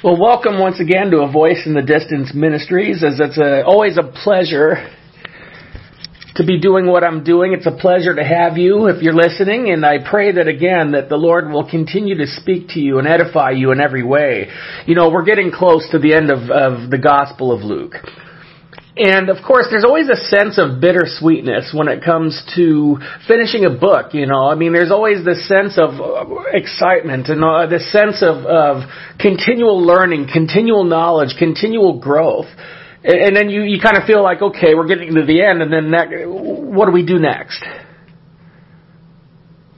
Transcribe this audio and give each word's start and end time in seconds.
Well, 0.00 0.16
welcome 0.16 0.60
once 0.60 0.78
again 0.78 1.10
to 1.10 1.22
A 1.22 1.32
Voice 1.32 1.62
in 1.66 1.74
the 1.74 1.82
Distance 1.82 2.32
Ministries, 2.32 3.02
as 3.02 3.18
it's 3.18 3.36
a, 3.36 3.64
always 3.64 3.98
a 3.98 4.04
pleasure 4.04 4.76
to 6.36 6.46
be 6.46 6.60
doing 6.60 6.86
what 6.86 7.02
I'm 7.02 7.24
doing. 7.24 7.52
It's 7.52 7.66
a 7.66 7.72
pleasure 7.72 8.14
to 8.14 8.22
have 8.22 8.56
you 8.56 8.86
if 8.86 9.02
you're 9.02 9.12
listening, 9.12 9.72
and 9.72 9.84
I 9.84 10.08
pray 10.08 10.30
that 10.30 10.46
again 10.46 10.92
that 10.92 11.08
the 11.08 11.16
Lord 11.16 11.50
will 11.50 11.68
continue 11.68 12.16
to 12.16 12.28
speak 12.28 12.68
to 12.74 12.78
you 12.78 13.00
and 13.00 13.08
edify 13.08 13.50
you 13.50 13.72
in 13.72 13.80
every 13.80 14.04
way. 14.04 14.46
You 14.86 14.94
know, 14.94 15.10
we're 15.10 15.24
getting 15.24 15.50
close 15.50 15.88
to 15.90 15.98
the 15.98 16.14
end 16.14 16.30
of, 16.30 16.48
of 16.48 16.90
the 16.90 16.98
Gospel 16.98 17.50
of 17.50 17.62
Luke. 17.62 17.96
And 18.98 19.28
of 19.28 19.36
course, 19.46 19.66
there's 19.70 19.84
always 19.84 20.08
a 20.08 20.16
sense 20.16 20.58
of 20.58 20.82
bittersweetness 20.82 21.72
when 21.72 21.86
it 21.86 22.04
comes 22.04 22.42
to 22.56 22.98
finishing 23.28 23.64
a 23.64 23.70
book, 23.70 24.12
you 24.12 24.26
know. 24.26 24.48
I 24.48 24.56
mean, 24.56 24.72
there's 24.72 24.90
always 24.90 25.24
this 25.24 25.46
sense 25.46 25.78
of 25.78 25.94
excitement 26.52 27.28
and 27.28 27.44
uh, 27.44 27.66
this 27.66 27.90
sense 27.92 28.22
of, 28.22 28.44
of 28.44 28.90
continual 29.20 29.80
learning, 29.80 30.28
continual 30.32 30.82
knowledge, 30.82 31.36
continual 31.38 32.00
growth. 32.00 32.46
And, 33.04 33.14
and 33.14 33.36
then 33.36 33.50
you, 33.50 33.62
you 33.62 33.80
kind 33.80 33.96
of 33.96 34.04
feel 34.04 34.22
like, 34.22 34.42
okay, 34.42 34.74
we're 34.74 34.88
getting 34.88 35.14
to 35.14 35.24
the 35.24 35.42
end, 35.42 35.62
and 35.62 35.72
then 35.72 35.90
ne- 35.92 36.26
what 36.26 36.86
do 36.86 36.92
we 36.92 37.06
do 37.06 37.20
next? 37.20 37.62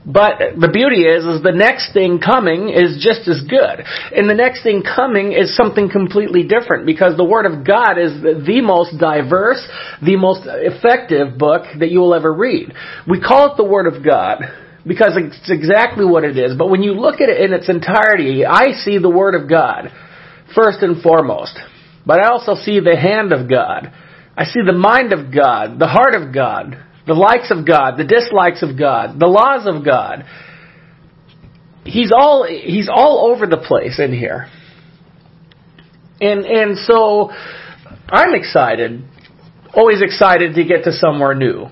But 0.03 0.57
the 0.59 0.69
beauty 0.73 1.05
is, 1.05 1.23
is 1.25 1.43
the 1.43 1.53
next 1.53 1.93
thing 1.93 2.17
coming 2.17 2.69
is 2.69 2.97
just 3.05 3.27
as 3.29 3.41
good. 3.45 3.85
And 4.15 4.27
the 4.27 4.33
next 4.33 4.63
thing 4.63 4.81
coming 4.81 5.33
is 5.33 5.55
something 5.55 5.89
completely 5.91 6.41
different 6.41 6.87
because 6.87 7.15
the 7.15 7.23
Word 7.23 7.45
of 7.45 7.65
God 7.65 8.01
is 8.01 8.17
the 8.21 8.61
most 8.65 8.97
diverse, 8.97 9.61
the 10.01 10.15
most 10.15 10.41
effective 10.45 11.37
book 11.37 11.65
that 11.77 11.91
you 11.91 11.99
will 11.99 12.15
ever 12.15 12.33
read. 12.33 12.73
We 13.07 13.21
call 13.21 13.53
it 13.53 13.57
the 13.57 13.63
Word 13.63 13.85
of 13.85 14.03
God 14.03 14.41
because 14.87 15.13
it's 15.15 15.51
exactly 15.51 16.03
what 16.03 16.23
it 16.23 16.35
is. 16.35 16.57
But 16.57 16.69
when 16.69 16.81
you 16.81 16.93
look 16.93 17.21
at 17.21 17.29
it 17.29 17.39
in 17.39 17.53
its 17.53 17.69
entirety, 17.69 18.43
I 18.43 18.71
see 18.71 18.97
the 18.97 19.09
Word 19.09 19.35
of 19.35 19.47
God 19.47 19.91
first 20.55 20.81
and 20.81 21.01
foremost. 21.03 21.57
But 22.07 22.19
I 22.19 22.29
also 22.29 22.55
see 22.55 22.79
the 22.79 22.97
hand 22.97 23.31
of 23.31 23.47
God. 23.47 23.93
I 24.35 24.45
see 24.45 24.61
the 24.65 24.73
mind 24.73 25.13
of 25.13 25.31
God, 25.31 25.77
the 25.77 25.87
heart 25.87 26.15
of 26.15 26.33
God, 26.33 26.75
the 27.07 27.13
likes 27.13 27.51
of 27.51 27.65
God, 27.65 27.97
the 27.97 28.03
dislikes 28.03 28.61
of 28.63 28.77
God, 28.77 29.19
the 29.19 29.27
laws 29.27 29.65
of 29.65 29.83
God. 29.83 30.25
He's 31.83 32.11
all 32.15 32.45
he's 32.47 32.89
all 32.93 33.31
over 33.31 33.47
the 33.47 33.57
place 33.57 33.99
in 33.99 34.13
here. 34.13 34.47
And 36.19 36.45
and 36.45 36.77
so 36.77 37.31
I'm 38.09 38.35
excited, 38.35 39.03
always 39.73 40.01
excited 40.01 40.55
to 40.55 40.63
get 40.63 40.83
to 40.83 40.91
somewhere 40.91 41.33
new. 41.33 41.67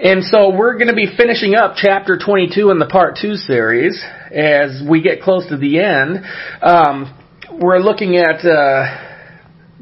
And 0.00 0.22
so 0.22 0.54
we're 0.56 0.74
going 0.74 0.88
to 0.88 0.94
be 0.94 1.08
finishing 1.16 1.56
up 1.56 1.74
chapter 1.74 2.18
22 2.24 2.70
in 2.70 2.78
the 2.78 2.86
part 2.86 3.18
2 3.20 3.34
series 3.34 4.00
as 4.32 4.80
we 4.88 5.02
get 5.02 5.22
close 5.22 5.48
to 5.48 5.56
the 5.56 5.80
end. 5.80 6.24
Um, 6.62 7.18
we're 7.60 7.80
looking 7.80 8.16
at 8.16 8.44
uh, 8.44 9.07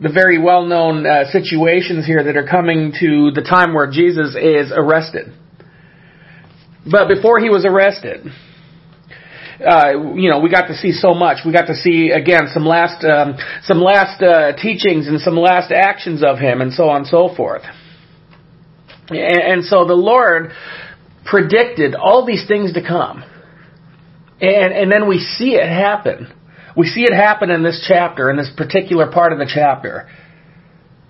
the 0.01 0.11
very 0.13 0.43
well 0.43 0.65
known 0.67 1.07
uh, 1.07 1.31
situations 1.31 2.05
here 2.05 2.23
that 2.25 2.37
are 2.37 2.47
coming 2.47 2.93
to 3.01 3.31
the 3.33 3.43
time 3.43 3.73
where 3.73 3.91
Jesus 3.91 4.37
is 4.37 4.73
arrested. 4.75 5.33
But 6.91 7.09
before 7.09 7.41
he 7.41 7.49
was 7.49 7.65
arrested, 7.65 8.27
uh, 9.59 10.15
you 10.15 10.31
know, 10.31 10.41
we 10.41 10.51
got 10.51 10.67
to 10.67 10.75
see 10.75 10.93
so 10.93 11.15
much. 11.15 11.39
We 11.47 11.53
got 11.53 11.67
to 11.67 11.75
see 11.75 12.11
again 12.11 12.49
some 12.53 12.67
last, 12.67 13.05
um, 13.05 13.37
some 13.63 13.81
last 13.81 14.23
uh, 14.23 14.53
teachings 14.57 15.09
and 15.09 15.21
some 15.21 15.37
last 15.37 15.73
actions 15.73 16.23
of 16.23 16.39
him, 16.39 16.61
and 16.61 16.73
so 16.73 16.89
on 16.91 16.99
and 16.99 17.07
so 17.07 17.35
forth. 17.35 17.63
And, 19.09 19.19
and 19.19 19.65
so 19.65 19.87
the 19.87 19.95
Lord 19.95 20.53
predicted 21.25 21.95
all 21.95 22.27
these 22.27 22.47
things 22.47 22.75
to 22.75 22.87
come, 22.87 23.25
and 24.41 24.75
and 24.75 24.93
then 24.93 25.09
we 25.09 25.19
see 25.19 25.55
it 25.55 25.67
happen. 25.67 26.33
We 26.77 26.87
see 26.87 27.03
it 27.03 27.15
happen 27.15 27.51
in 27.51 27.63
this 27.63 27.85
chapter, 27.89 28.31
in 28.31 28.37
this 28.37 28.51
particular 28.57 29.11
part 29.11 29.33
of 29.33 29.39
the 29.39 29.51
chapter. 29.53 30.09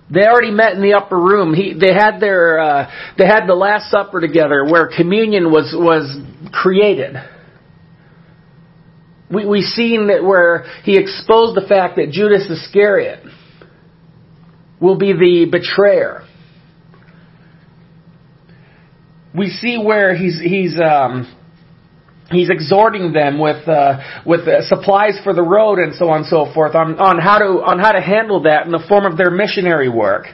They 0.08 0.24
already 0.24 0.52
met 0.52 0.74
in 0.74 0.82
the 0.82 0.94
upper 0.94 1.18
room. 1.18 1.52
He, 1.52 1.74
they 1.74 1.92
had 1.92 2.20
their, 2.20 2.60
uh, 2.60 2.90
they 3.18 3.26
had 3.26 3.46
the 3.46 3.54
Last 3.54 3.90
Supper 3.90 4.20
together, 4.20 4.64
where 4.64 4.88
communion 4.96 5.50
was 5.50 5.74
was 5.76 6.16
created. 6.52 7.16
We 9.28 9.44
we 9.44 9.62
seen 9.62 10.06
that 10.06 10.22
where 10.22 10.64
he 10.84 10.96
exposed 10.96 11.56
the 11.56 11.66
fact 11.66 11.96
that 11.96 12.10
Judas 12.10 12.48
Iscariot 12.48 13.24
will 14.80 14.96
be 14.96 15.12
the 15.12 15.48
betrayer. 15.50 16.22
We 19.36 19.48
see 19.48 19.76
where 19.76 20.14
he's 20.14 20.40
he's 20.40 20.78
um, 20.78 21.26
he's 22.30 22.50
exhorting 22.50 23.12
them 23.12 23.38
with 23.38 23.66
uh, 23.68 24.22
with 24.24 24.48
uh, 24.48 24.66
supplies 24.66 25.18
for 25.22 25.32
the 25.32 25.42
road 25.42 25.78
and 25.78 25.94
so 25.94 26.08
on 26.08 26.18
and 26.18 26.26
so 26.26 26.52
forth 26.52 26.74
on 26.74 26.98
on 26.98 27.18
how 27.18 27.38
to 27.38 27.62
on 27.62 27.78
how 27.78 27.92
to 27.92 28.00
handle 28.00 28.42
that 28.42 28.66
in 28.66 28.72
the 28.72 28.84
form 28.88 29.04
of 29.04 29.16
their 29.16 29.30
missionary 29.30 29.88
work. 29.88 30.26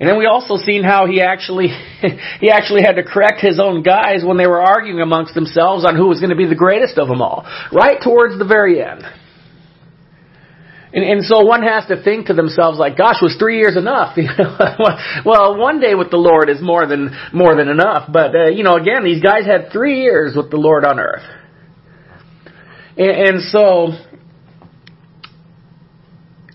And 0.00 0.08
then 0.08 0.18
we 0.18 0.26
also 0.26 0.56
seen 0.56 0.82
how 0.82 1.06
he 1.06 1.20
actually 1.20 1.68
he 2.40 2.50
actually 2.50 2.82
had 2.82 2.96
to 2.96 3.04
correct 3.04 3.40
his 3.40 3.60
own 3.60 3.82
guys 3.82 4.24
when 4.24 4.36
they 4.36 4.46
were 4.46 4.60
arguing 4.60 5.00
amongst 5.00 5.34
themselves 5.34 5.84
on 5.84 5.96
who 5.96 6.08
was 6.08 6.18
going 6.18 6.30
to 6.30 6.36
be 6.36 6.46
the 6.46 6.56
greatest 6.56 6.98
of 6.98 7.08
them 7.08 7.22
all, 7.22 7.46
right 7.72 7.98
towards 8.02 8.38
the 8.38 8.44
very 8.44 8.82
end. 8.82 9.02
And, 10.94 11.04
and 11.04 11.24
so 11.24 11.44
one 11.44 11.62
has 11.62 11.86
to 11.86 12.02
think 12.02 12.26
to 12.26 12.34
themselves 12.34 12.78
like, 12.78 12.98
gosh, 12.98 13.16
was 13.22 13.36
three 13.38 13.58
years 13.58 13.76
enough? 13.76 14.16
well, 15.24 15.58
one 15.58 15.80
day 15.80 15.94
with 15.94 16.10
the 16.10 16.18
Lord 16.18 16.50
is 16.50 16.60
more 16.60 16.86
than, 16.86 17.16
more 17.32 17.56
than 17.56 17.68
enough. 17.68 18.10
But, 18.12 18.34
uh, 18.34 18.48
you 18.48 18.62
know, 18.62 18.76
again, 18.76 19.02
these 19.02 19.22
guys 19.22 19.46
had 19.46 19.72
three 19.72 20.02
years 20.02 20.34
with 20.36 20.50
the 20.50 20.58
Lord 20.58 20.84
on 20.84 21.00
earth. 21.00 21.24
And, 22.98 23.10
and 23.10 23.42
so, 23.42 23.88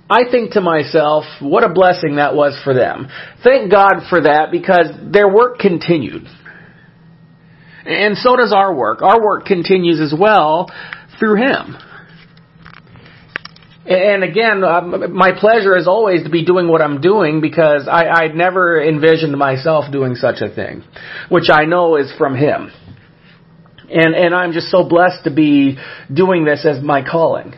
I 0.09 0.29
think 0.29 0.51
to 0.51 0.61
myself, 0.61 1.25
what 1.41 1.63
a 1.63 1.69
blessing 1.69 2.17
that 2.17 2.35
was 2.35 2.59
for 2.63 2.75
them. 2.75 3.07
Thank 3.43 3.71
God 3.71 4.03
for 4.07 4.21
that 4.21 4.51
because 4.51 4.87
their 5.11 5.27
work 5.27 5.57
continued. 5.57 6.27
And 7.85 8.17
so 8.17 8.35
does 8.35 8.53
our 8.53 8.73
work. 8.73 9.01
Our 9.01 9.23
work 9.23 9.45
continues 9.45 9.99
as 9.99 10.13
well 10.17 10.69
through 11.19 11.37
Him. 11.37 11.75
And 13.87 14.21
again, 14.21 14.65
um, 14.65 15.15
my 15.15 15.31
pleasure 15.39 15.77
is 15.77 15.87
always 15.87 16.23
to 16.23 16.29
be 16.29 16.43
doing 16.43 16.67
what 16.67 16.81
I'm 16.81 16.99
doing 16.99 17.39
because 17.39 17.87
I, 17.89 18.07
I'd 18.09 18.35
never 18.35 18.83
envisioned 18.83 19.37
myself 19.37 19.85
doing 19.89 20.15
such 20.15 20.41
a 20.41 20.53
thing, 20.53 20.83
which 21.29 21.45
I 21.49 21.63
know 21.63 21.95
is 21.95 22.11
from 22.17 22.35
Him. 22.35 22.69
And, 23.89 24.13
and 24.13 24.35
I'm 24.35 24.51
just 24.51 24.67
so 24.67 24.83
blessed 24.83 25.23
to 25.23 25.31
be 25.33 25.77
doing 26.13 26.43
this 26.43 26.65
as 26.65 26.83
my 26.83 27.01
calling. 27.01 27.53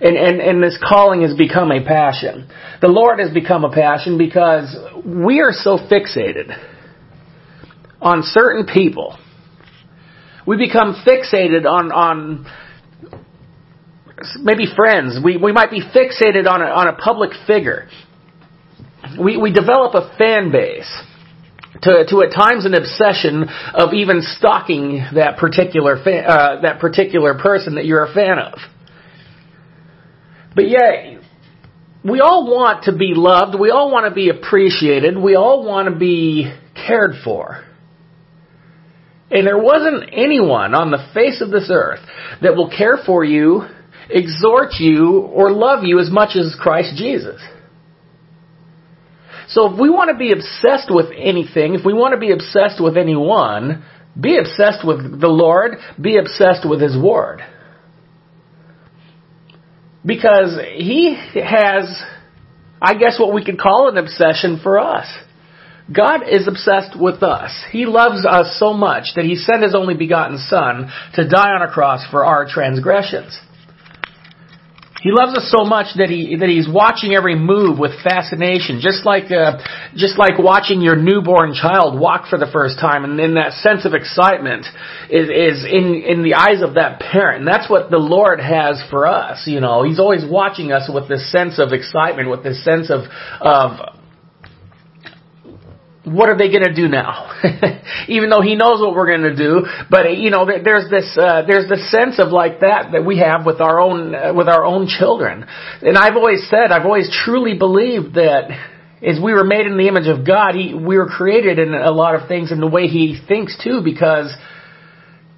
And, 0.00 0.16
and, 0.16 0.40
and 0.40 0.62
this 0.62 0.76
calling 0.82 1.22
has 1.22 1.34
become 1.34 1.70
a 1.70 1.84
passion. 1.84 2.50
The 2.80 2.88
Lord 2.88 3.20
has 3.20 3.32
become 3.32 3.64
a 3.64 3.70
passion 3.70 4.18
because 4.18 4.74
we 5.04 5.40
are 5.40 5.52
so 5.52 5.78
fixated 5.78 6.50
on 8.00 8.22
certain 8.24 8.66
people. 8.66 9.16
We 10.46 10.56
become 10.56 11.00
fixated 11.06 11.64
on, 11.64 11.92
on 11.92 12.46
maybe 14.40 14.66
friends. 14.74 15.18
We, 15.22 15.36
we 15.36 15.52
might 15.52 15.70
be 15.70 15.80
fixated 15.80 16.48
on 16.48 16.62
a, 16.62 16.66
on 16.66 16.88
a 16.88 16.94
public 16.94 17.30
figure. 17.46 17.88
We, 19.18 19.36
we 19.36 19.52
develop 19.52 19.94
a 19.94 20.16
fan 20.16 20.52
base 20.52 20.90
to, 21.82 22.04
to 22.08 22.22
at 22.22 22.34
times 22.34 22.66
an 22.66 22.74
obsession 22.74 23.46
of 23.74 23.94
even 23.94 24.20
stalking 24.22 25.04
that 25.14 25.38
particular 25.38 26.02
fan, 26.02 26.24
uh, 26.26 26.60
that 26.62 26.80
particular 26.80 27.34
person 27.34 27.76
that 27.76 27.86
you're 27.86 28.04
a 28.04 28.12
fan 28.12 28.38
of. 28.38 28.58
But 30.54 30.68
yet, 30.68 31.22
we 32.04 32.20
all 32.20 32.44
want 32.50 32.84
to 32.84 32.96
be 32.96 33.12
loved. 33.14 33.58
We 33.58 33.70
all 33.70 33.90
want 33.90 34.08
to 34.08 34.14
be 34.14 34.30
appreciated. 34.30 35.16
We 35.16 35.36
all 35.36 35.64
want 35.64 35.88
to 35.92 35.98
be 35.98 36.52
cared 36.74 37.12
for. 37.24 37.64
And 39.30 39.46
there 39.46 39.58
wasn't 39.58 40.10
anyone 40.12 40.74
on 40.74 40.90
the 40.90 41.06
face 41.14 41.40
of 41.40 41.50
this 41.50 41.70
earth 41.72 42.00
that 42.42 42.56
will 42.56 42.68
care 42.68 42.98
for 43.06 43.24
you 43.24 43.62
exhort 44.12 44.74
you 44.78 45.20
or 45.20 45.52
love 45.52 45.84
you 45.84 45.98
as 45.98 46.10
much 46.10 46.36
as 46.36 46.54
Christ 46.58 46.96
Jesus. 46.96 47.40
So 49.48 49.72
if 49.72 49.80
we 49.80 49.90
want 49.90 50.10
to 50.10 50.16
be 50.16 50.32
obsessed 50.32 50.90
with 50.90 51.06
anything, 51.16 51.74
if 51.74 51.84
we 51.84 51.92
want 51.92 52.14
to 52.14 52.20
be 52.20 52.30
obsessed 52.30 52.80
with 52.82 52.96
anyone, 52.96 53.84
be 54.18 54.38
obsessed 54.38 54.86
with 54.86 55.20
the 55.20 55.28
Lord, 55.28 55.76
be 56.00 56.18
obsessed 56.18 56.68
with 56.68 56.80
His 56.80 56.96
Word. 56.96 57.40
Because 60.06 60.56
He 60.76 61.16
has, 61.34 62.02
I 62.80 62.94
guess 62.94 63.18
what 63.18 63.34
we 63.34 63.44
could 63.44 63.58
call 63.58 63.88
an 63.88 63.98
obsession 63.98 64.60
for 64.62 64.78
us. 64.78 65.06
God 65.92 66.20
is 66.30 66.46
obsessed 66.46 66.98
with 66.98 67.24
us. 67.24 67.50
He 67.72 67.86
loves 67.86 68.24
us 68.24 68.56
so 68.60 68.72
much 68.72 69.14
that 69.16 69.24
He 69.24 69.34
sent 69.34 69.64
His 69.64 69.74
only 69.74 69.94
begotten 69.94 70.38
Son 70.38 70.92
to 71.14 71.28
die 71.28 71.50
on 71.50 71.68
a 71.68 71.72
cross 71.72 72.08
for 72.08 72.24
our 72.24 72.46
transgressions. 72.48 73.36
He 75.00 75.10
loves 75.12 75.36
us 75.36 75.50
so 75.50 75.64
much 75.64 75.96
that 75.96 76.10
he 76.10 76.36
that 76.36 76.48
he's 76.48 76.68
watching 76.68 77.14
every 77.14 77.34
move 77.34 77.78
with 77.78 77.92
fascination, 78.04 78.80
just 78.80 79.06
like 79.06 79.32
uh, 79.32 79.56
just 79.96 80.18
like 80.18 80.38
watching 80.38 80.82
your 80.82 80.96
newborn 80.96 81.54
child 81.54 81.98
walk 81.98 82.28
for 82.28 82.38
the 82.38 82.48
first 82.52 82.78
time, 82.78 83.04
and 83.04 83.18
then 83.18 83.34
that 83.34 83.52
sense 83.64 83.86
of 83.86 83.94
excitement 83.94 84.66
is 85.08 85.28
is 85.32 85.64
in 85.64 86.04
in 86.04 86.22
the 86.22 86.34
eyes 86.34 86.60
of 86.60 86.74
that 86.74 87.00
parent. 87.00 87.40
And 87.40 87.48
that's 87.48 87.68
what 87.68 87.90
the 87.90 87.98
Lord 87.98 88.40
has 88.40 88.82
for 88.90 89.06
us. 89.06 89.46
You 89.46 89.60
know, 89.60 89.84
He's 89.84 89.98
always 89.98 90.24
watching 90.24 90.70
us 90.70 90.90
with 90.92 91.08
this 91.08 91.32
sense 91.32 91.58
of 91.58 91.72
excitement, 91.72 92.28
with 92.28 92.42
this 92.42 92.62
sense 92.62 92.90
of 92.90 93.08
of 93.40 93.99
what 96.04 96.30
are 96.30 96.38
they 96.38 96.48
going 96.48 96.64
to 96.64 96.74
do 96.74 96.88
now? 96.88 97.30
Even 98.08 98.30
though 98.30 98.40
he 98.40 98.54
knows 98.54 98.80
what 98.80 98.94
we're 98.94 99.06
going 99.06 99.28
to 99.30 99.36
do, 99.36 99.66
but 99.90 100.16
you 100.16 100.30
know, 100.30 100.46
there's 100.46 100.88
this 100.90 101.16
uh, 101.18 101.42
there's 101.46 101.68
this 101.68 101.90
sense 101.90 102.18
of 102.18 102.32
like 102.32 102.60
that 102.60 102.92
that 102.92 103.04
we 103.04 103.18
have 103.18 103.44
with 103.44 103.60
our 103.60 103.78
own 103.78 104.14
uh, 104.14 104.32
with 104.32 104.48
our 104.48 104.64
own 104.64 104.86
children. 104.86 105.44
And 105.82 105.98
I've 105.98 106.16
always 106.16 106.48
said, 106.48 106.72
I've 106.72 106.86
always 106.86 107.10
truly 107.24 107.56
believed 107.56 108.14
that 108.14 108.48
as 109.06 109.18
we 109.22 109.32
were 109.32 109.44
made 109.44 109.66
in 109.66 109.76
the 109.76 109.88
image 109.88 110.08
of 110.08 110.26
God, 110.26 110.54
he, 110.54 110.74
we 110.74 110.96
were 110.96 111.06
created 111.06 111.58
in 111.58 111.74
a 111.74 111.90
lot 111.90 112.14
of 112.14 112.28
things 112.28 112.50
in 112.50 112.60
the 112.60 112.68
way 112.68 112.86
He 112.86 113.20
thinks 113.26 113.56
too, 113.62 113.80
because. 113.84 114.34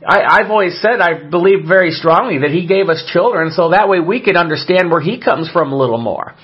I, 0.05 0.41
I've 0.41 0.51
always 0.51 0.83
said 0.83 1.01
I 1.01 1.31
believe 1.31 1.69
very 1.69 1.93
strongly 1.93 2.39
that 2.39 2.51
He 2.51 2.67
gave 2.67 2.89
us 2.89 3.09
children 3.13 3.53
so 3.53 3.71
that 3.71 3.89
way 3.89 4.01
we 4.01 4.21
could 4.21 4.37
understand 4.37 4.91
where 4.91 5.01
He 5.01 5.21
comes 5.21 5.49
from 5.49 5.71
a 5.71 5.79
little 5.79 5.97
more. 5.97 6.35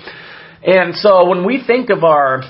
And 0.62 0.94
so 0.94 1.28
when 1.28 1.44
we 1.44 1.64
think 1.66 1.90
of 1.90 2.04
our 2.04 2.42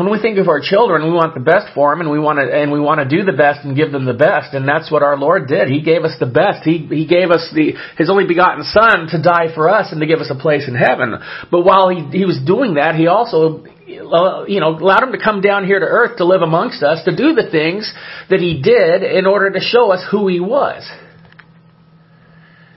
when 0.00 0.10
we 0.10 0.20
think 0.20 0.38
of 0.38 0.48
our 0.48 0.60
children, 0.60 1.04
we 1.04 1.12
want 1.12 1.34
the 1.34 1.40
best 1.40 1.74
for 1.74 1.90
them, 1.90 2.00
and 2.00 2.10
we 2.10 2.18
want 2.18 2.38
to 2.38 2.46
and 2.46 2.72
we 2.72 2.80
want 2.80 3.00
to 3.00 3.08
do 3.08 3.24
the 3.24 3.36
best 3.36 3.64
and 3.64 3.76
give 3.76 3.92
them 3.92 4.04
the 4.04 4.14
best, 4.14 4.54
and 4.54 4.66
that's 4.66 4.90
what 4.90 5.02
our 5.02 5.16
Lord 5.16 5.48
did. 5.48 5.68
He 5.68 5.82
gave 5.82 6.04
us 6.04 6.16
the 6.18 6.26
best. 6.26 6.64
He 6.64 6.86
He 6.86 7.06
gave 7.06 7.30
us 7.30 7.50
the 7.54 7.74
His 7.98 8.10
only 8.10 8.26
begotten 8.26 8.64
Son 8.64 9.08
to 9.10 9.22
die 9.22 9.54
for 9.54 9.68
us 9.68 9.92
and 9.92 10.00
to 10.00 10.06
give 10.06 10.20
us 10.20 10.30
a 10.30 10.38
place 10.38 10.68
in 10.68 10.74
heaven. 10.74 11.14
But 11.50 11.62
while 11.62 11.88
He 11.88 12.18
He 12.18 12.24
was 12.24 12.40
doing 12.44 12.74
that, 12.74 12.94
He 12.94 13.06
also 13.06 13.64
uh, 13.86 14.44
you 14.46 14.58
know, 14.58 14.70
allowed 14.70 15.04
him 15.04 15.12
to 15.12 15.22
come 15.22 15.40
down 15.40 15.64
here 15.64 15.78
to 15.78 15.86
earth 15.86 16.18
to 16.18 16.24
live 16.24 16.42
amongst 16.42 16.82
us, 16.82 17.04
to 17.04 17.14
do 17.14 17.34
the 17.34 17.48
things 17.48 17.92
that 18.28 18.40
he 18.40 18.60
did 18.60 19.04
in 19.04 19.26
order 19.26 19.50
to 19.50 19.60
show 19.60 19.92
us 19.92 20.04
who 20.10 20.26
he 20.26 20.40
was. 20.40 20.82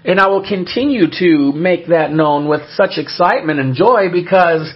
And 0.06 0.19
I 0.19 0.27
will 0.27 0.48
continue 0.48 1.07
to 1.19 1.51
make 1.51 1.88
that 1.88 2.12
known 2.12 2.48
with 2.48 2.62
such 2.75 2.98
excitement 2.98 3.60
and 3.60 3.75
joy 3.75 4.10
because 4.12 4.72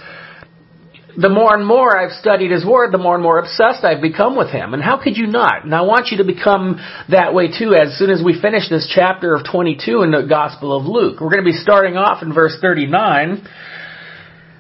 the 1.18 1.30
more 1.30 1.56
and 1.56 1.66
more 1.66 1.98
I've 1.98 2.12
studied 2.12 2.52
His 2.52 2.66
Word, 2.66 2.92
the 2.92 2.98
more 2.98 3.16
and 3.16 3.24
more 3.24 3.40
obsessed 3.40 3.84
I've 3.84 4.02
become 4.02 4.36
with 4.36 4.50
Him. 4.50 4.74
And 4.74 4.82
how 4.82 5.02
could 5.02 5.18
you 5.18 5.28
not? 5.28 5.64
And 5.64 5.74
I 5.74 5.82
want 5.82 6.08
you 6.12 6.18
to 6.18 6.24
become 6.24 6.80
that 7.10 7.34
way 7.34 7.48
too 7.48 7.76
as 7.76 7.98
soon 7.98 8.10
as 8.10 8.22
we 8.24 8.40
finish 8.40 8.70
this 8.70 8.92
chapter 8.94 9.36
of 9.36 9.46
22 9.50 10.02
in 10.02 10.12
the 10.12 10.26
Gospel 10.28 10.76
of 10.76 10.86
Luke. 10.86 11.22
We're 11.22 11.30
going 11.30 11.44
to 11.44 11.52
be 11.52 11.58
starting 11.58 11.98
off 11.98 12.24
in 12.24 12.34
verse 12.34 12.58
39. 12.60 13.48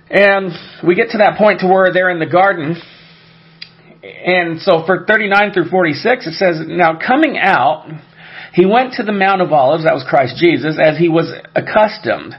And 0.09 0.51
we 0.85 0.95
get 0.95 1.09
to 1.11 1.17
that 1.19 1.37
point 1.37 1.61
to 1.61 1.67
where 1.67 1.91
they're 1.91 2.11
in 2.11 2.19
the 2.19 2.27
garden. 2.27 2.79
And 4.03 4.61
so 4.61 4.83
for 4.85 5.05
39 5.07 5.53
through 5.53 5.69
46, 5.69 6.27
it 6.27 6.33
says, 6.33 6.57
Now 6.67 6.99
coming 6.99 7.37
out, 7.37 7.87
he 8.53 8.65
went 8.65 8.93
to 8.93 9.03
the 9.03 9.11
Mount 9.11 9.41
of 9.41 9.51
Olives, 9.51 9.85
that 9.85 9.95
was 9.95 10.05
Christ 10.07 10.35
Jesus, 10.37 10.77
as 10.79 10.99
he 10.99 11.09
was 11.09 11.33
accustomed. 11.55 12.35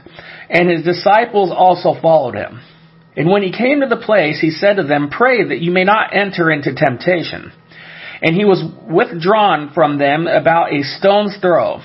And 0.49 0.69
his 0.69 0.85
disciples 0.85 1.51
also 1.53 1.99
followed 1.99 2.35
him. 2.35 2.61
And 3.15 3.29
when 3.29 3.43
he 3.43 3.51
came 3.51 3.79
to 3.79 3.87
the 3.87 4.03
place, 4.03 4.39
he 4.41 4.51
said 4.51 4.75
to 4.75 4.83
them, 4.83 5.09
Pray 5.09 5.47
that 5.47 5.61
you 5.61 5.71
may 5.71 5.83
not 5.83 6.15
enter 6.15 6.51
into 6.51 6.75
temptation. 6.75 7.51
And 8.21 8.35
he 8.35 8.45
was 8.45 8.63
withdrawn 8.89 9.71
from 9.73 9.97
them 9.97 10.27
about 10.27 10.73
a 10.73 10.83
stone's 10.83 11.37
throw. 11.41 11.81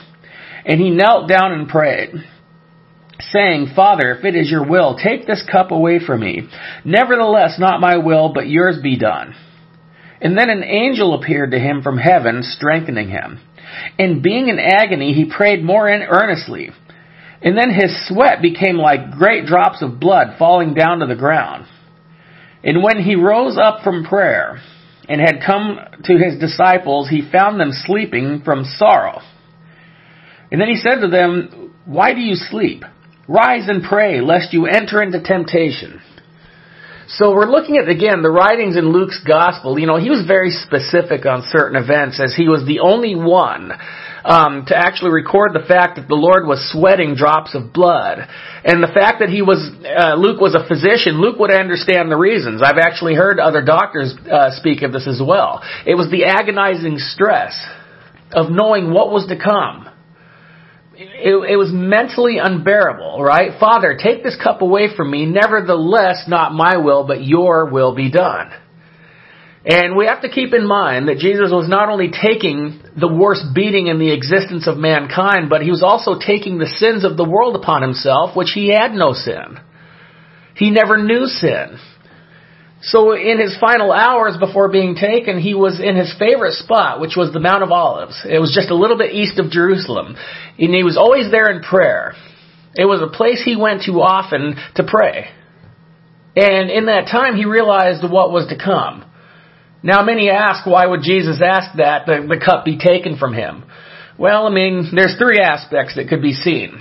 And 0.64 0.80
he 0.80 0.90
knelt 0.90 1.28
down 1.28 1.52
and 1.52 1.68
prayed, 1.68 2.10
saying, 3.20 3.72
Father, 3.74 4.14
if 4.14 4.24
it 4.24 4.36
is 4.36 4.50
your 4.50 4.68
will, 4.68 4.96
take 4.96 5.26
this 5.26 5.44
cup 5.50 5.70
away 5.70 5.98
from 6.04 6.20
me. 6.20 6.48
Nevertheless, 6.84 7.56
not 7.58 7.80
my 7.80 7.98
will, 7.98 8.32
but 8.32 8.48
yours 8.48 8.78
be 8.82 8.98
done. 8.98 9.34
And 10.20 10.36
then 10.36 10.50
an 10.50 10.62
angel 10.62 11.14
appeared 11.14 11.52
to 11.52 11.58
him 11.58 11.82
from 11.82 11.96
heaven, 11.96 12.42
strengthening 12.42 13.08
him. 13.08 13.40
And 13.98 14.22
being 14.22 14.48
in 14.48 14.58
agony, 14.58 15.12
he 15.12 15.32
prayed 15.34 15.64
more 15.64 15.88
earnestly. 15.88 16.70
And 17.42 17.56
then 17.56 17.70
his 17.70 18.08
sweat 18.08 18.42
became 18.42 18.76
like 18.76 19.12
great 19.12 19.46
drops 19.46 19.82
of 19.82 19.98
blood 19.98 20.36
falling 20.38 20.74
down 20.74 20.98
to 20.98 21.06
the 21.06 21.16
ground. 21.16 21.66
And 22.62 22.82
when 22.82 22.98
he 23.02 23.14
rose 23.14 23.56
up 23.56 23.82
from 23.82 24.04
prayer 24.04 24.60
and 25.08 25.20
had 25.20 25.42
come 25.44 25.78
to 26.04 26.18
his 26.18 26.38
disciples, 26.38 27.08
he 27.08 27.30
found 27.30 27.58
them 27.58 27.70
sleeping 27.72 28.42
from 28.44 28.64
sorrow. 28.64 29.20
And 30.52 30.60
then 30.60 30.68
he 30.68 30.76
said 30.76 31.00
to 31.00 31.08
them, 31.08 31.74
Why 31.86 32.12
do 32.12 32.20
you 32.20 32.34
sleep? 32.34 32.84
Rise 33.26 33.68
and 33.68 33.82
pray, 33.82 34.20
lest 34.20 34.52
you 34.52 34.66
enter 34.66 35.02
into 35.02 35.22
temptation. 35.22 36.02
So 37.06 37.32
we're 37.34 37.50
looking 37.50 37.76
at, 37.76 37.88
again, 37.88 38.22
the 38.22 38.30
writings 38.30 38.76
in 38.76 38.92
Luke's 38.92 39.20
gospel. 39.26 39.78
You 39.78 39.86
know, 39.86 39.96
he 39.96 40.10
was 40.10 40.26
very 40.26 40.50
specific 40.50 41.26
on 41.26 41.42
certain 41.48 41.80
events 41.80 42.20
as 42.20 42.34
he 42.36 42.48
was 42.48 42.64
the 42.66 42.80
only 42.80 43.16
one 43.16 43.72
um, 44.24 44.64
to 44.66 44.76
actually 44.76 45.12
record 45.12 45.52
the 45.52 45.66
fact 45.66 45.96
that 45.96 46.08
the 46.08 46.14
Lord 46.14 46.46
was 46.46 46.60
sweating 46.72 47.14
drops 47.14 47.54
of 47.54 47.72
blood. 47.72 48.18
And 48.64 48.82
the 48.82 48.92
fact 48.92 49.20
that 49.20 49.28
he 49.28 49.42
was, 49.42 49.58
uh, 49.84 50.14
Luke 50.16 50.40
was 50.40 50.54
a 50.54 50.66
physician, 50.66 51.20
Luke 51.20 51.38
would 51.38 51.52
understand 51.52 52.10
the 52.10 52.16
reasons. 52.16 52.62
I've 52.62 52.78
actually 52.78 53.14
heard 53.14 53.38
other 53.38 53.64
doctors 53.64 54.14
uh, 54.30 54.50
speak 54.52 54.82
of 54.82 54.92
this 54.92 55.06
as 55.06 55.20
well. 55.24 55.62
It 55.86 55.94
was 55.94 56.10
the 56.10 56.24
agonizing 56.24 56.98
stress 56.98 57.56
of 58.32 58.50
knowing 58.50 58.92
what 58.92 59.10
was 59.10 59.26
to 59.28 59.36
come. 59.36 59.88
It, 60.94 61.52
it, 61.52 61.56
was 61.56 61.70
mentally 61.72 62.36
unbearable, 62.36 63.22
right? 63.22 63.58
Father, 63.58 63.96
take 63.96 64.22
this 64.22 64.36
cup 64.36 64.60
away 64.60 64.94
from 64.94 65.10
me. 65.10 65.24
Nevertheless, 65.24 66.24
not 66.28 66.52
my 66.52 66.76
will, 66.76 67.06
but 67.06 67.24
your 67.24 67.70
will 67.70 67.94
be 67.94 68.10
done. 68.10 68.52
And 69.64 69.94
we 69.94 70.06
have 70.06 70.22
to 70.22 70.30
keep 70.30 70.54
in 70.54 70.66
mind 70.66 71.08
that 71.08 71.18
Jesus 71.18 71.50
was 71.52 71.68
not 71.68 71.90
only 71.90 72.10
taking 72.10 72.80
the 72.98 73.12
worst 73.12 73.44
beating 73.54 73.88
in 73.88 73.98
the 73.98 74.12
existence 74.12 74.66
of 74.66 74.78
mankind, 74.78 75.50
but 75.50 75.60
he 75.60 75.70
was 75.70 75.82
also 75.82 76.18
taking 76.18 76.56
the 76.56 76.66
sins 76.66 77.04
of 77.04 77.18
the 77.18 77.28
world 77.28 77.56
upon 77.56 77.82
himself, 77.82 78.34
which 78.34 78.52
he 78.54 78.68
had 78.68 78.92
no 78.92 79.12
sin. 79.12 79.60
He 80.56 80.70
never 80.70 80.96
knew 80.96 81.26
sin. 81.26 81.78
So 82.82 83.12
in 83.12 83.38
his 83.38 83.56
final 83.60 83.92
hours 83.92 84.38
before 84.38 84.70
being 84.70 84.94
taken, 84.94 85.38
he 85.38 85.54
was 85.54 85.78
in 85.78 85.96
his 85.96 86.14
favorite 86.18 86.54
spot, 86.54 86.98
which 86.98 87.14
was 87.14 87.30
the 87.30 87.40
Mount 87.40 87.62
of 87.62 87.70
Olives. 87.70 88.24
It 88.24 88.38
was 88.38 88.54
just 88.54 88.70
a 88.70 88.74
little 88.74 88.96
bit 88.96 89.14
east 89.14 89.38
of 89.38 89.50
Jerusalem. 89.50 90.16
And 90.58 90.74
he 90.74 90.82
was 90.82 90.96
always 90.96 91.30
there 91.30 91.50
in 91.50 91.62
prayer. 91.62 92.14
It 92.74 92.86
was 92.86 93.02
a 93.02 93.14
place 93.14 93.42
he 93.44 93.56
went 93.56 93.82
to 93.82 94.00
often 94.00 94.56
to 94.76 94.84
pray. 94.84 95.28
And 96.36 96.70
in 96.70 96.86
that 96.86 97.08
time, 97.10 97.36
he 97.36 97.44
realized 97.44 98.02
what 98.02 98.32
was 98.32 98.46
to 98.48 98.56
come. 98.56 99.04
Now 99.82 100.02
many 100.02 100.28
ask, 100.28 100.66
why 100.66 100.86
would 100.86 101.02
Jesus 101.02 101.40
ask 101.42 101.76
that 101.76 102.06
the, 102.06 102.26
the 102.28 102.42
cup 102.44 102.64
be 102.64 102.78
taken 102.78 103.16
from 103.16 103.32
him? 103.32 103.64
Well, 104.18 104.46
I 104.46 104.50
mean, 104.50 104.90
there's 104.94 105.16
three 105.18 105.38
aspects 105.38 105.96
that 105.96 106.08
could 106.08 106.20
be 106.20 106.34
seen. 106.34 106.78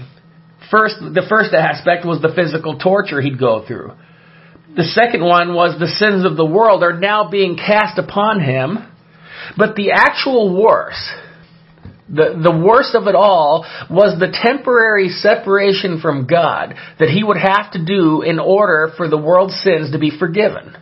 First, 0.69 0.95
the 0.99 1.25
first 1.29 1.53
aspect 1.53 2.05
was 2.05 2.21
the 2.21 2.33
physical 2.35 2.77
torture 2.77 3.21
he'd 3.21 3.39
go 3.39 3.65
through. 3.65 3.93
The 4.75 4.83
second 4.83 5.23
one 5.23 5.55
was 5.55 5.79
the 5.79 5.87
sins 5.87 6.25
of 6.25 6.37
the 6.37 6.45
world 6.45 6.83
are 6.83 6.99
now 6.99 7.29
being 7.29 7.55
cast 7.55 7.97
upon 7.97 8.41
him. 8.41 8.77
But 9.57 9.75
the 9.75 9.91
actual 9.91 10.61
worst, 10.61 10.99
the, 12.07 12.39
the 12.41 12.55
worst 12.55 12.93
of 12.93 13.07
it 13.07 13.15
all 13.15 13.65
was 13.89 14.19
the 14.19 14.31
temporary 14.31 15.09
separation 15.09 16.01
from 16.01 16.27
God 16.27 16.75
that 16.99 17.09
he 17.09 17.23
would 17.23 17.37
have 17.37 17.71
to 17.71 17.83
do 17.83 18.21
in 18.21 18.37
order 18.37 18.91
for 18.95 19.07
the 19.07 19.17
world's 19.17 19.59
sins 19.63 19.91
to 19.91 19.99
be 19.99 20.11
forgiven. 20.17 20.75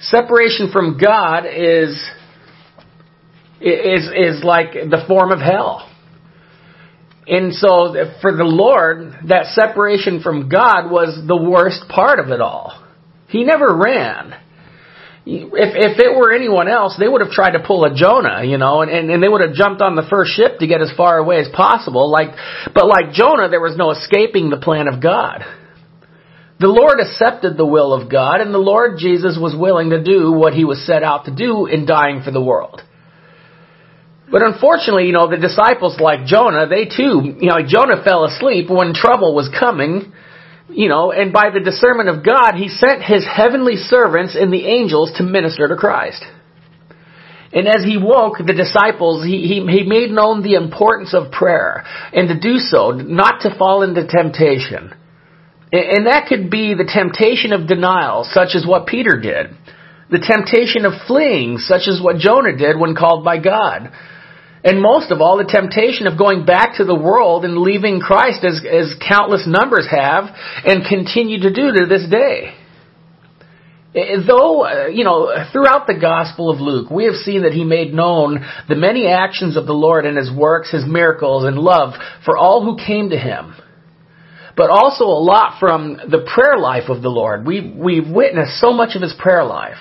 Separation 0.00 0.70
from 0.72 0.98
God 0.98 1.44
is, 1.46 1.90
is, 3.60 4.10
is 4.14 4.44
like 4.44 4.72
the 4.72 5.04
form 5.08 5.30
of 5.30 5.40
hell. 5.40 5.90
And 7.26 7.54
so 7.54 7.94
for 8.20 8.36
the 8.36 8.44
Lord, 8.44 9.14
that 9.28 9.46
separation 9.54 10.20
from 10.20 10.48
God 10.48 10.90
was 10.90 11.26
the 11.26 11.36
worst 11.36 11.88
part 11.88 12.18
of 12.18 12.28
it 12.28 12.40
all. 12.40 12.84
He 13.28 13.44
never 13.44 13.74
ran. 13.74 14.34
If, 15.26 15.72
if 15.96 15.98
it 15.98 16.14
were 16.14 16.34
anyone 16.34 16.68
else, 16.68 16.96
they 16.98 17.08
would 17.08 17.22
have 17.22 17.30
tried 17.30 17.52
to 17.52 17.64
pull 17.66 17.84
a 17.86 17.94
Jonah, 17.94 18.44
you 18.44 18.58
know, 18.58 18.82
and, 18.82 18.90
and, 18.90 19.10
and 19.10 19.22
they 19.22 19.28
would 19.28 19.40
have 19.40 19.54
jumped 19.54 19.80
on 19.80 19.96
the 19.96 20.06
first 20.10 20.32
ship 20.32 20.58
to 20.58 20.66
get 20.66 20.82
as 20.82 20.92
far 20.94 21.16
away 21.16 21.38
as 21.38 21.48
possible. 21.48 22.10
Like, 22.10 22.28
but 22.74 22.86
like 22.86 23.12
Jonah, 23.12 23.48
there 23.48 23.60
was 23.60 23.74
no 23.76 23.90
escaping 23.90 24.50
the 24.50 24.58
plan 24.58 24.86
of 24.86 25.02
God. 25.02 25.42
The 26.60 26.68
Lord 26.68 27.00
accepted 27.00 27.56
the 27.56 27.66
will 27.66 27.92
of 27.92 28.10
God, 28.10 28.40
and 28.40 28.54
the 28.54 28.58
Lord 28.58 28.98
Jesus 28.98 29.36
was 29.40 29.56
willing 29.58 29.90
to 29.90 30.02
do 30.02 30.32
what 30.32 30.54
he 30.54 30.64
was 30.64 30.86
set 30.86 31.02
out 31.02 31.24
to 31.24 31.34
do 31.34 31.66
in 31.66 31.84
dying 31.84 32.22
for 32.22 32.30
the 32.30 32.42
world. 32.42 32.80
But 34.30 34.42
unfortunately, 34.42 35.06
you 35.06 35.12
know, 35.12 35.28
the 35.28 35.36
disciples 35.36 35.98
like 36.00 36.26
Jonah, 36.26 36.66
they 36.66 36.84
too, 36.84 37.36
you 37.40 37.48
know, 37.50 37.58
Jonah 37.66 38.02
fell 38.04 38.24
asleep 38.24 38.70
when 38.70 38.94
trouble 38.94 39.34
was 39.34 39.50
coming, 39.50 40.12
you 40.70 40.88
know, 40.88 41.12
and 41.12 41.32
by 41.32 41.50
the 41.50 41.60
discernment 41.60 42.08
of 42.08 42.24
God, 42.24 42.54
he 42.54 42.68
sent 42.68 43.02
his 43.02 43.26
heavenly 43.26 43.76
servants 43.76 44.36
and 44.38 44.52
the 44.52 44.66
angels 44.66 45.12
to 45.18 45.22
minister 45.24 45.68
to 45.68 45.76
Christ. 45.76 46.24
And 47.52 47.68
as 47.68 47.84
he 47.84 47.96
woke 47.96 48.38
the 48.38 48.54
disciples, 48.54 49.24
he, 49.24 49.46
he, 49.46 49.54
he 49.66 49.84
made 49.86 50.10
known 50.10 50.42
the 50.42 50.54
importance 50.54 51.14
of 51.14 51.30
prayer 51.30 51.84
and 52.12 52.28
to 52.28 52.38
do 52.38 52.58
so, 52.58 52.90
not 52.90 53.42
to 53.42 53.56
fall 53.56 53.82
into 53.82 54.06
temptation. 54.06 54.92
And 55.74 56.06
that 56.06 56.26
could 56.28 56.50
be 56.50 56.74
the 56.74 56.86
temptation 56.86 57.52
of 57.52 57.66
denial, 57.66 58.22
such 58.22 58.54
as 58.54 58.64
what 58.64 58.86
Peter 58.86 59.18
did. 59.20 59.50
The 60.08 60.22
temptation 60.22 60.84
of 60.84 60.92
fleeing, 61.08 61.58
such 61.58 61.88
as 61.88 62.00
what 62.00 62.18
Jonah 62.18 62.56
did 62.56 62.78
when 62.78 62.94
called 62.94 63.24
by 63.24 63.38
God. 63.38 63.90
And 64.62 64.80
most 64.80 65.10
of 65.10 65.20
all, 65.20 65.36
the 65.36 65.50
temptation 65.50 66.06
of 66.06 66.16
going 66.16 66.46
back 66.46 66.76
to 66.76 66.84
the 66.84 66.94
world 66.94 67.44
and 67.44 67.58
leaving 67.58 67.98
Christ 67.98 68.44
as, 68.44 68.64
as 68.64 68.94
countless 69.06 69.48
numbers 69.48 69.88
have 69.90 70.24
and 70.64 70.86
continue 70.86 71.40
to 71.40 71.52
do 71.52 71.72
to 71.72 71.86
this 71.86 72.08
day. 72.08 72.54
Though, 73.94 74.64
uh, 74.64 74.86
you 74.86 75.02
know, 75.02 75.46
throughout 75.52 75.88
the 75.88 75.98
Gospel 76.00 76.50
of 76.50 76.60
Luke, 76.60 76.90
we 76.90 77.04
have 77.04 77.14
seen 77.14 77.42
that 77.42 77.52
he 77.52 77.64
made 77.64 77.92
known 77.92 78.44
the 78.68 78.74
many 78.76 79.08
actions 79.08 79.56
of 79.56 79.66
the 79.66 79.72
Lord 79.72 80.06
and 80.06 80.16
his 80.16 80.32
works, 80.32 80.70
his 80.70 80.84
miracles, 80.86 81.44
and 81.44 81.58
love 81.58 81.94
for 82.24 82.36
all 82.36 82.64
who 82.64 82.76
came 82.76 83.10
to 83.10 83.18
him. 83.18 83.54
But 84.56 84.70
also 84.70 85.04
a 85.04 85.22
lot 85.22 85.58
from 85.58 85.96
the 85.96 86.26
prayer 86.32 86.58
life 86.58 86.88
of 86.88 87.02
the 87.02 87.08
Lord. 87.08 87.46
We, 87.46 87.74
we've 87.76 88.08
witnessed 88.08 88.60
so 88.60 88.72
much 88.72 88.94
of 88.94 89.02
his 89.02 89.14
prayer 89.18 89.44
life. 89.44 89.78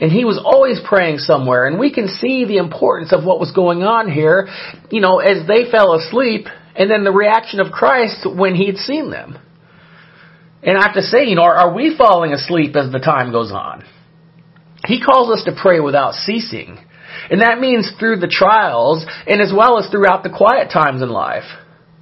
And 0.00 0.10
he 0.10 0.24
was 0.24 0.40
always 0.42 0.80
praying 0.84 1.18
somewhere, 1.18 1.66
and 1.66 1.78
we 1.78 1.92
can 1.92 2.08
see 2.08 2.44
the 2.44 2.56
importance 2.56 3.12
of 3.12 3.24
what 3.24 3.38
was 3.38 3.52
going 3.52 3.82
on 3.82 4.10
here, 4.10 4.48
you 4.90 5.00
know, 5.00 5.20
as 5.20 5.46
they 5.46 5.70
fell 5.70 5.94
asleep, 5.94 6.46
and 6.74 6.90
then 6.90 7.04
the 7.04 7.12
reaction 7.12 7.60
of 7.60 7.70
Christ 7.70 8.26
when 8.26 8.56
he'd 8.56 8.76
seen 8.76 9.10
them. 9.10 9.38
And 10.64 10.78
I 10.78 10.86
have 10.86 10.94
to 10.94 11.02
say, 11.02 11.26
you 11.26 11.36
know, 11.36 11.42
are, 11.42 11.54
are 11.54 11.74
we 11.74 11.96
falling 11.96 12.32
asleep 12.32 12.74
as 12.74 12.90
the 12.90 12.98
time 12.98 13.30
goes 13.30 13.52
on? 13.52 13.84
He 14.86 15.00
calls 15.00 15.30
us 15.30 15.44
to 15.44 15.58
pray 15.60 15.78
without 15.80 16.14
ceasing. 16.14 16.78
And 17.30 17.40
that 17.40 17.60
means 17.60 17.90
through 17.98 18.18
the 18.18 18.28
trials 18.28 19.04
and 19.26 19.40
as 19.40 19.52
well 19.54 19.78
as 19.78 19.90
throughout 19.90 20.22
the 20.22 20.30
quiet 20.30 20.70
times 20.72 21.02
in 21.02 21.08
life. 21.08 21.44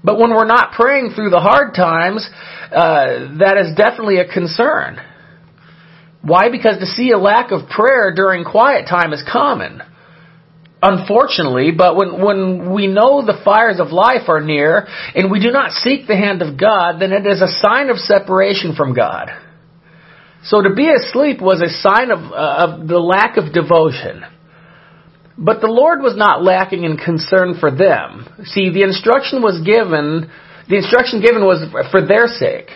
But 0.05 0.19
when 0.19 0.31
we're 0.31 0.47
not 0.47 0.73
praying 0.73 1.13
through 1.15 1.31
the 1.31 1.41
hard 1.41 1.75
times, 1.75 2.29
uh, 2.71 3.39
that 3.39 3.57
is 3.59 3.77
definitely 3.77 4.19
a 4.19 4.33
concern. 4.33 4.99
Why? 6.23 6.51
Because 6.51 6.79
to 6.79 6.87
see 6.87 7.11
a 7.11 7.19
lack 7.19 7.51
of 7.53 7.69
prayer 7.69 8.13
during 8.15 8.45
quiet 8.45 8.87
time 8.89 9.13
is 9.13 9.23
common 9.31 9.83
unfortunately, 10.83 11.71
but 11.71 11.97
when, 11.97 12.21
when 12.21 12.75
we 12.75 12.89
know 12.89 13.25
the 13.25 13.41
fires 13.45 13.79
of 13.79 13.93
life 13.93 14.29
are 14.29 14.41
near 14.41 14.89
and 15.15 15.31
we 15.31 15.41
do 15.41 15.53
not 15.53 15.71
seek 15.71 16.07
the 16.07 16.17
hand 16.17 16.43
of 16.43 16.59
God, 16.59 16.99
then 16.99 17.13
it 17.13 17.25
is 17.25 17.41
a 17.41 17.47
sign 17.63 17.89
of 17.89 17.97
separation 17.99 18.75
from 18.75 18.95
God. 18.95 19.31
So 20.45 20.61
to 20.61 20.75
be 20.75 20.91
asleep 20.91 21.41
was 21.41 21.63
a 21.63 21.71
sign 21.71 22.11
of, 22.11 22.19
uh, 22.19 22.81
of 22.81 22.89
the 22.89 22.99
lack 22.99 23.37
of 23.37 23.53
devotion. 23.55 24.25
But 25.39 25.61
the 25.61 25.69
Lord 25.69 26.01
was 26.01 26.17
not 26.17 26.43
lacking 26.43 26.85
in 26.85 26.97
concern 26.97 27.57
for 27.59 27.71
them. 27.71 28.29
See, 28.45 28.71
the 28.71 28.83
instruction 28.83 29.43
was 29.43 29.61
given, 29.65 30.31
the 30.69 30.77
instruction 30.77 31.21
given 31.23 31.43
was 31.45 31.65
for 31.91 32.07
their 32.07 32.27
sake 32.27 32.69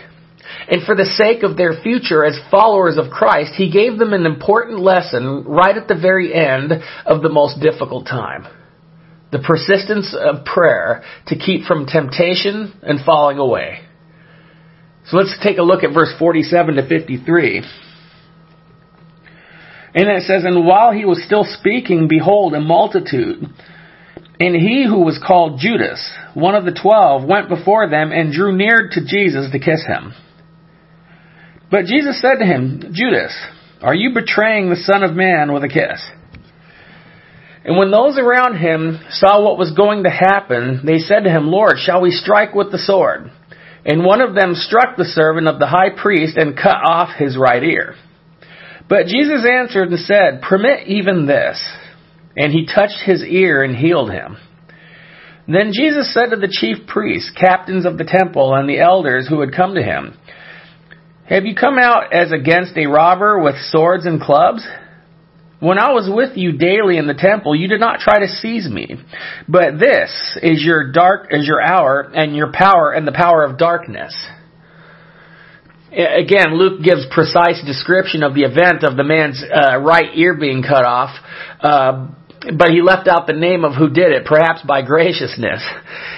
and 0.69 0.83
for 0.83 0.95
the 0.95 1.05
sake 1.05 1.43
of 1.43 1.55
their 1.55 1.81
future 1.81 2.25
as 2.25 2.37
followers 2.51 2.97
of 2.97 3.09
Christ, 3.09 3.53
He 3.55 3.71
gave 3.71 3.97
them 3.97 4.13
an 4.13 4.25
important 4.25 4.79
lesson 4.79 5.43
right 5.45 5.75
at 5.75 5.87
the 5.87 5.95
very 5.95 6.33
end 6.33 6.71
of 7.05 7.21
the 7.21 7.29
most 7.29 7.59
difficult 7.61 8.05
time. 8.05 8.47
The 9.31 9.39
persistence 9.39 10.15
of 10.17 10.45
prayer 10.45 11.03
to 11.27 11.37
keep 11.37 11.65
from 11.65 11.85
temptation 11.85 12.73
and 12.81 13.03
falling 13.05 13.39
away. 13.39 13.81
So 15.07 15.17
let's 15.17 15.37
take 15.41 15.57
a 15.57 15.63
look 15.63 15.83
at 15.83 15.93
verse 15.93 16.13
47 16.19 16.75
to 16.75 16.87
53. 16.87 17.63
And 19.97 20.11
it 20.11 20.21
says, 20.27 20.43
And 20.45 20.63
while 20.63 20.91
he 20.91 21.05
was 21.05 21.23
still 21.25 21.43
speaking, 21.43 22.07
behold, 22.07 22.53
a 22.53 22.61
multitude. 22.61 23.47
And 24.39 24.55
he 24.55 24.85
who 24.85 24.99
was 24.99 25.19
called 25.25 25.59
Judas, 25.59 26.07
one 26.35 26.53
of 26.53 26.65
the 26.65 26.79
twelve, 26.79 27.27
went 27.27 27.49
before 27.49 27.89
them 27.89 28.11
and 28.11 28.31
drew 28.31 28.55
near 28.55 28.89
to 28.91 29.01
Jesus 29.03 29.51
to 29.51 29.57
kiss 29.57 29.83
him. 29.87 30.13
But 31.71 31.85
Jesus 31.85 32.21
said 32.21 32.35
to 32.35 32.45
him, 32.45 32.91
Judas, 32.93 33.35
are 33.81 33.95
you 33.95 34.13
betraying 34.13 34.69
the 34.69 34.75
Son 34.75 35.01
of 35.01 35.15
Man 35.15 35.51
with 35.51 35.63
a 35.63 35.67
kiss? 35.67 35.99
And 37.65 37.75
when 37.75 37.89
those 37.89 38.19
around 38.19 38.59
him 38.59 38.99
saw 39.09 39.43
what 39.43 39.57
was 39.57 39.71
going 39.71 40.03
to 40.03 40.11
happen, 40.11 40.81
they 40.85 40.99
said 40.99 41.23
to 41.23 41.31
him, 41.31 41.47
Lord, 41.47 41.77
shall 41.79 42.01
we 42.01 42.11
strike 42.11 42.53
with 42.53 42.71
the 42.71 42.77
sword? 42.77 43.31
And 43.83 44.05
one 44.05 44.21
of 44.21 44.35
them 44.35 44.53
struck 44.53 44.95
the 44.95 45.05
servant 45.05 45.47
of 45.47 45.57
the 45.57 45.65
high 45.65 45.89
priest 45.89 46.37
and 46.37 46.55
cut 46.55 46.77
off 46.85 47.17
his 47.17 47.35
right 47.35 47.63
ear. 47.63 47.95
But 48.89 49.07
Jesus 49.07 49.45
answered 49.45 49.89
and 49.89 49.99
said, 49.99 50.41
Permit 50.41 50.87
even 50.87 51.25
this. 51.25 51.61
And 52.35 52.53
he 52.53 52.65
touched 52.65 53.01
his 53.05 53.23
ear 53.23 53.63
and 53.63 53.75
healed 53.75 54.11
him. 54.11 54.37
Then 55.47 55.71
Jesus 55.73 56.13
said 56.13 56.29
to 56.29 56.35
the 56.35 56.51
chief 56.51 56.87
priests, 56.87 57.31
captains 57.39 57.85
of 57.85 57.97
the 57.97 58.03
temple, 58.03 58.53
and 58.53 58.69
the 58.69 58.79
elders 58.79 59.27
who 59.27 59.39
had 59.39 59.55
come 59.55 59.75
to 59.75 59.81
him, 59.81 60.17
have 61.29 61.45
you 61.45 61.55
come 61.55 61.77
out 61.77 62.13
as 62.13 62.31
against 62.31 62.77
a 62.77 62.85
robber 62.85 63.37
with 63.41 63.55
swords 63.69 64.05
and 64.05 64.21
clubs? 64.21 64.65
When 65.59 65.77
I 65.77 65.91
was 65.91 66.09
with 66.09 66.37
you 66.37 66.53
daily 66.53 66.97
in 66.97 67.07
the 67.07 67.13
temple, 67.13 67.53
you 67.53 67.67
did 67.67 67.81
not 67.81 67.99
try 67.99 68.19
to 68.19 68.27
seize 68.27 68.69
me. 68.69 68.95
But 69.47 69.77
this 69.77 70.37
is 70.41 70.63
your 70.63 70.91
dark, 70.93 71.27
is 71.31 71.45
your 71.45 71.61
hour 71.61 72.01
and 72.13 72.33
your 72.33 72.53
power 72.53 72.93
and 72.93 73.05
the 73.05 73.11
power 73.11 73.43
of 73.43 73.57
darkness. 73.57 74.15
Again, 75.97 76.53
Luke 76.57 76.83
gives 76.83 77.05
precise 77.09 77.59
description 77.65 78.21
of 78.21 78.35
the 78.35 78.43
event 78.43 78.83
of 78.83 78.95
the 78.95 79.03
man's 79.03 79.43
uh, 79.43 79.77
right 79.77 80.11
ear 80.13 80.35
being 80.35 80.61
cut 80.61 80.85
off, 80.85 81.09
uh, 81.59 82.09
but 82.55 82.69
he 82.69 82.83
left 82.83 83.07
out 83.07 83.25
the 83.25 83.33
name 83.33 83.65
of 83.65 83.73
who 83.73 83.89
did 83.89 84.11
it, 84.11 84.25
perhaps 84.25 84.61
by 84.61 84.81
graciousness. 84.81 85.63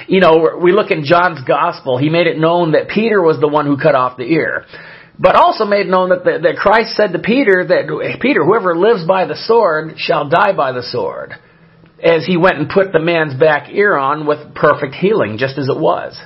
You 0.10 0.22
know, 0.22 0.58
we 0.60 0.72
look 0.72 0.90
in 0.90 1.06
John's 1.06 1.44
gospel, 1.48 2.00
he 2.00 2.10
made 2.10 2.26
it 2.26 2.40
known 2.40 2.72
that 2.72 2.90
Peter 2.90 3.22
was 3.22 3.40
the 3.40 3.48
one 3.48 3.68
who 3.68 3.78
cut 3.78 3.94
off 3.94 4.18
the 4.18 4.24
ear 4.24 4.66
but 5.20 5.36
also 5.36 5.66
made 5.66 5.88
known 5.88 6.10
that, 6.10 6.24
the, 6.24 6.40
that 6.42 6.56
Christ 6.56 6.96
said 6.96 7.12
to 7.12 7.20
Peter 7.20 7.66
that, 7.68 8.18
Peter, 8.22 8.44
whoever 8.44 8.76
lives 8.76 9.06
by 9.06 9.26
the 9.26 9.36
sword 9.36 9.96
shall 9.98 10.30
die 10.30 10.54
by 10.56 10.72
the 10.72 10.82
sword. 10.82 11.34
As 12.02 12.26
he 12.26 12.38
went 12.38 12.58
and 12.58 12.70
put 12.70 12.94
the 12.94 13.00
man's 13.00 13.38
back 13.38 13.70
ear 13.70 13.98
on 13.98 14.26
with 14.26 14.56
perfect 14.56 14.96
healing, 14.96 15.38
just 15.38 15.58
as 15.58 15.68
it 15.68 15.78
was. 15.78 16.18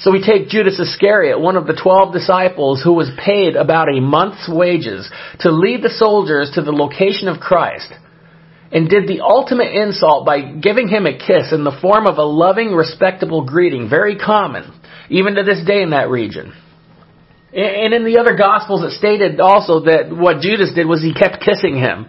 So 0.00 0.12
we 0.12 0.22
take 0.22 0.48
Judas 0.48 0.78
Iscariot, 0.78 1.40
one 1.40 1.56
of 1.56 1.66
the 1.66 1.78
twelve 1.80 2.12
disciples 2.12 2.80
who 2.82 2.92
was 2.92 3.10
paid 3.18 3.56
about 3.56 3.88
a 3.88 4.00
month's 4.00 4.48
wages 4.48 5.10
to 5.40 5.50
lead 5.50 5.82
the 5.82 5.90
soldiers 5.90 6.52
to 6.54 6.62
the 6.62 6.72
location 6.72 7.26
of 7.26 7.40
Christ, 7.40 7.92
and 8.70 8.88
did 8.88 9.08
the 9.08 9.20
ultimate 9.22 9.72
insult 9.72 10.24
by 10.24 10.52
giving 10.52 10.86
him 10.86 11.06
a 11.06 11.18
kiss 11.18 11.52
in 11.52 11.64
the 11.64 11.76
form 11.82 12.06
of 12.06 12.18
a 12.18 12.22
loving, 12.22 12.72
respectable 12.72 13.44
greeting, 13.44 13.90
very 13.90 14.16
common, 14.16 14.72
even 15.10 15.34
to 15.34 15.42
this 15.42 15.64
day 15.66 15.82
in 15.82 15.90
that 15.90 16.08
region. 16.08 16.52
And 17.50 17.94
in 17.94 18.04
the 18.04 18.18
other 18.18 18.36
Gospels, 18.36 18.84
it 18.84 18.96
stated 18.96 19.40
also 19.40 19.80
that 19.86 20.14
what 20.14 20.42
Judas 20.42 20.74
did 20.74 20.86
was 20.86 21.02
he 21.02 21.14
kept 21.14 21.42
kissing 21.42 21.76
him. 21.76 22.06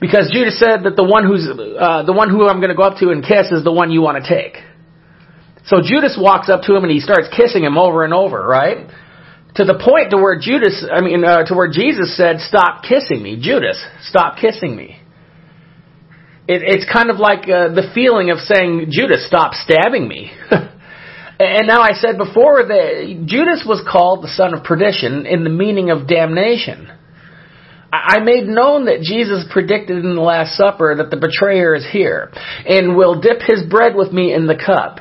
Because 0.00 0.32
Judas 0.32 0.58
said 0.58 0.82
that 0.84 0.96
the 0.96 1.04
one 1.04 1.26
who's, 1.26 1.46
uh, 1.46 2.02
the 2.02 2.14
one 2.14 2.30
who 2.30 2.48
I'm 2.48 2.58
going 2.58 2.70
to 2.70 2.74
go 2.74 2.82
up 2.82 2.98
to 2.98 3.10
and 3.10 3.22
kiss 3.22 3.52
is 3.52 3.62
the 3.62 3.70
one 3.70 3.92
you 3.92 4.00
want 4.00 4.24
to 4.24 4.28
take. 4.28 4.56
So 5.66 5.78
Judas 5.82 6.18
walks 6.20 6.48
up 6.48 6.62
to 6.62 6.74
him 6.74 6.82
and 6.84 6.92
he 6.92 7.00
starts 7.00 7.28
kissing 7.36 7.64
him 7.64 7.78
over 7.78 8.04
and 8.04 8.12
over, 8.12 8.44
right? 8.44 8.88
To 9.56 9.64
the 9.64 9.78
point 9.78 10.10
to 10.10 10.16
where 10.16 10.38
Judas, 10.38 10.84
I 10.90 11.00
mean, 11.00 11.24
uh, 11.24 11.44
to 11.44 11.54
where 11.54 11.70
Jesus 11.70 12.16
said, 12.16 12.40
stop 12.40 12.82
kissing 12.82 13.22
me. 13.22 13.38
Judas, 13.40 13.82
stop 14.02 14.38
kissing 14.38 14.74
me. 14.74 14.98
It, 16.48 16.62
it's 16.64 16.90
kind 16.90 17.10
of 17.10 17.18
like 17.18 17.44
uh, 17.44 17.74
the 17.74 17.90
feeling 17.94 18.30
of 18.30 18.38
saying, 18.38 18.86
Judas, 18.90 19.26
stop 19.26 19.54
stabbing 19.54 20.08
me. 20.08 20.32
And 21.42 21.66
now 21.66 21.80
I 21.80 21.92
said 21.94 22.18
before 22.18 22.62
that 22.62 23.24
Judas 23.26 23.64
was 23.66 23.82
called 23.90 24.22
the 24.22 24.28
son 24.28 24.54
of 24.54 24.62
perdition 24.62 25.26
in 25.26 25.42
the 25.42 25.50
meaning 25.50 25.90
of 25.90 26.06
damnation. 26.06 26.88
I 27.92 28.20
made 28.20 28.46
known 28.46 28.86
that 28.86 29.00
Jesus 29.02 29.44
predicted 29.50 30.04
in 30.04 30.14
the 30.14 30.22
Last 30.22 30.56
Supper 30.56 30.94
that 30.96 31.10
the 31.10 31.16
betrayer 31.16 31.74
is 31.74 31.86
here 31.90 32.30
and 32.64 32.96
will 32.96 33.20
dip 33.20 33.40
his 33.40 33.62
bread 33.68 33.94
with 33.94 34.12
me 34.12 34.32
in 34.32 34.46
the 34.46 34.54
cup. 34.54 35.00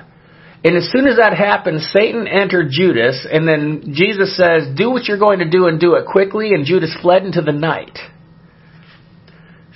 And 0.63 0.77
as 0.77 0.89
soon 0.91 1.07
as 1.07 1.17
that 1.17 1.33
happened, 1.35 1.81
Satan 1.81 2.27
entered 2.27 2.67
Judas, 2.69 3.25
and 3.29 3.47
then 3.47 3.93
Jesus 3.93 4.37
says, 4.37 4.67
Do 4.77 4.91
what 4.91 5.05
you're 5.05 5.17
going 5.17 5.39
to 5.39 5.49
do 5.49 5.65
and 5.65 5.79
do 5.79 5.95
it 5.95 6.05
quickly, 6.05 6.49
and 6.53 6.65
Judas 6.65 6.95
fled 7.01 7.23
into 7.23 7.41
the 7.41 7.51
night. 7.51 7.97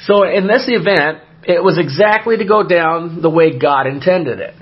So 0.06 0.24
in 0.24 0.46
this 0.46 0.65
event, 0.68 1.20
it 1.48 1.63
was 1.63 1.80
exactly 1.80 2.38
to 2.38 2.46
go 2.46 2.68
down 2.68 3.22
the 3.22 3.30
way 3.30 3.58
God 3.58 3.88
intended 3.88 4.39
it. 4.39 4.54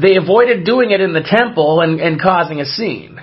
They 0.00 0.16
avoided 0.16 0.64
doing 0.64 0.90
it 0.90 1.00
in 1.00 1.12
the 1.12 1.22
temple 1.24 1.80
and, 1.80 2.00
and 2.00 2.20
causing 2.20 2.60
a 2.60 2.64
scene. 2.64 3.20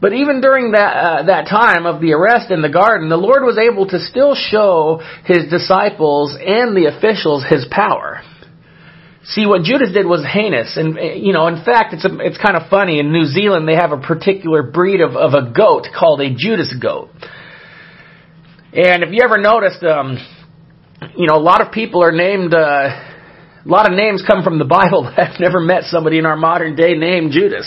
But 0.00 0.14
even 0.14 0.40
during 0.40 0.72
that, 0.72 0.96
uh, 0.96 1.22
that 1.24 1.46
time 1.48 1.84
of 1.84 2.00
the 2.00 2.12
arrest 2.12 2.50
in 2.50 2.62
the 2.62 2.70
garden, 2.70 3.10
the 3.10 3.16
Lord 3.16 3.42
was 3.42 3.58
able 3.58 3.86
to 3.88 4.00
still 4.00 4.34
show 4.34 5.02
his 5.24 5.50
disciples 5.50 6.36
and 6.40 6.74
the 6.74 6.86
officials 6.86 7.44
his 7.44 7.66
power. 7.70 8.22
See, 9.22 9.44
what 9.44 9.62
Judas 9.62 9.92
did 9.92 10.06
was 10.06 10.24
heinous, 10.24 10.78
and 10.78 10.96
you 11.22 11.34
know, 11.34 11.46
in 11.46 11.62
fact, 11.62 11.92
it's 11.92 12.06
a, 12.06 12.18
it's 12.20 12.38
kind 12.38 12.56
of 12.56 12.70
funny. 12.70 13.00
In 13.00 13.12
New 13.12 13.26
Zealand, 13.26 13.68
they 13.68 13.74
have 13.74 13.92
a 13.92 13.98
particular 13.98 14.62
breed 14.62 15.02
of, 15.02 15.14
of 15.14 15.34
a 15.34 15.52
goat 15.52 15.88
called 15.94 16.22
a 16.22 16.34
Judas 16.34 16.74
goat. 16.80 17.10
And 18.72 19.02
if 19.02 19.10
you 19.12 19.20
ever 19.22 19.36
noticed, 19.36 19.82
um, 19.82 20.16
you 21.16 21.26
know, 21.26 21.34
a 21.34 21.42
lot 21.42 21.60
of 21.60 21.72
people 21.72 22.02
are 22.02 22.12
named, 22.12 22.54
uh, 22.54 22.56
a 22.56 23.68
lot 23.68 23.90
of 23.90 23.96
names 23.96 24.22
come 24.26 24.42
from 24.42 24.58
the 24.58 24.64
Bible. 24.64 25.06
I've 25.16 25.38
never 25.38 25.60
met 25.60 25.84
somebody 25.84 26.18
in 26.18 26.24
our 26.24 26.36
modern 26.36 26.74
day 26.74 26.94
named 26.94 27.32
Judas. 27.32 27.66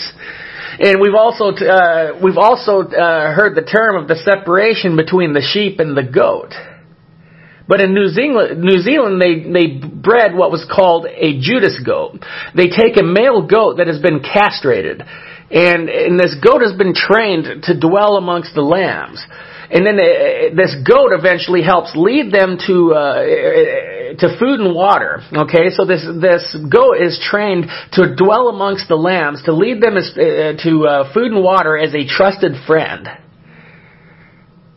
And 0.78 1.00
we've 1.00 1.14
also, 1.14 1.54
uh, 1.54 2.18
we've 2.20 2.38
also 2.38 2.82
uh, 2.82 3.32
heard 3.32 3.54
the 3.54 3.62
term 3.62 4.00
of 4.00 4.08
the 4.08 4.16
separation 4.16 4.96
between 4.96 5.32
the 5.34 5.42
sheep 5.42 5.78
and 5.78 5.96
the 5.96 6.02
goat. 6.02 6.52
But 7.68 7.80
in 7.80 7.94
New 7.94 8.08
Zealand, 8.08 8.60
New 8.60 8.80
Zealand, 8.80 9.20
they, 9.20 9.40
they 9.50 9.80
bred 10.04 10.34
what 10.34 10.52
was 10.52 10.64
called 10.70 11.06
a 11.06 11.40
Judas 11.40 11.80
goat. 11.84 12.20
They 12.54 12.68
take 12.68 13.00
a 13.00 13.02
male 13.02 13.46
goat 13.46 13.78
that 13.78 13.88
has 13.88 14.00
been 14.00 14.20
castrated, 14.20 15.00
and, 15.00 15.88
and 15.88 16.20
this 16.20 16.36
goat 16.44 16.60
has 16.62 16.76
been 16.76 16.94
trained 16.94 17.64
to 17.64 17.72
dwell 17.78 18.16
amongst 18.16 18.54
the 18.54 18.62
lambs. 18.62 19.24
And 19.70 19.86
then 19.86 19.98
uh, 19.98 20.54
this 20.54 20.76
goat 20.86 21.10
eventually 21.16 21.62
helps 21.62 21.96
lead 21.96 22.30
them 22.30 22.58
to 22.66 22.92
uh, 22.92 23.14
to 24.20 24.36
food 24.38 24.60
and 24.60 24.74
water. 24.74 25.22
Okay, 25.32 25.70
so 25.70 25.84
this 25.84 26.04
this 26.20 26.54
goat 26.68 27.00
is 27.00 27.18
trained 27.18 27.66
to 27.92 28.14
dwell 28.14 28.48
amongst 28.48 28.88
the 28.88 28.94
lambs, 28.94 29.42
to 29.44 29.52
lead 29.52 29.82
them 29.82 29.96
as, 29.96 30.12
uh, 30.12 30.52
to 30.62 30.86
uh, 30.86 31.12
food 31.14 31.32
and 31.32 31.42
water 31.42 31.78
as 31.78 31.94
a 31.94 32.06
trusted 32.06 32.52
friend. 32.66 33.08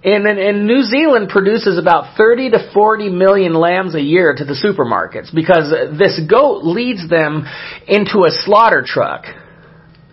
And 0.04 0.26
then 0.26 0.38
and 0.38 0.68
New 0.68 0.84
Zealand 0.84 1.30
produces 1.30 1.80
about 1.80 2.16
30 2.18 2.52
to 2.52 2.72
40 2.74 3.10
million 3.10 3.54
lambs 3.54 3.96
a 3.96 4.02
year 4.02 4.34
to 4.36 4.46
the 4.46 4.54
supermarkets 4.54 5.34
because 5.34 5.72
this 5.98 6.20
goat 6.30 6.64
leads 6.64 7.10
them 7.10 7.46
into 7.88 8.20
a 8.20 8.30
slaughter 8.30 8.84
truck. 8.86 9.26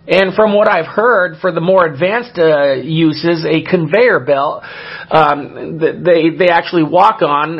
And 0.07 0.35
from 0.35 0.53
what 0.53 0.67
I've 0.67 0.87
heard, 0.87 1.37
for 1.39 1.51
the 1.51 1.61
more 1.61 1.85
advanced 1.85 2.37
uh, 2.37 2.73
uses, 2.73 3.45
a 3.45 3.63
conveyor 3.63 4.19
belt 4.21 4.63
um, 5.11 5.79
they 5.79 6.29
they 6.37 6.49
actually 6.49 6.83
walk 6.83 7.21
on. 7.21 7.59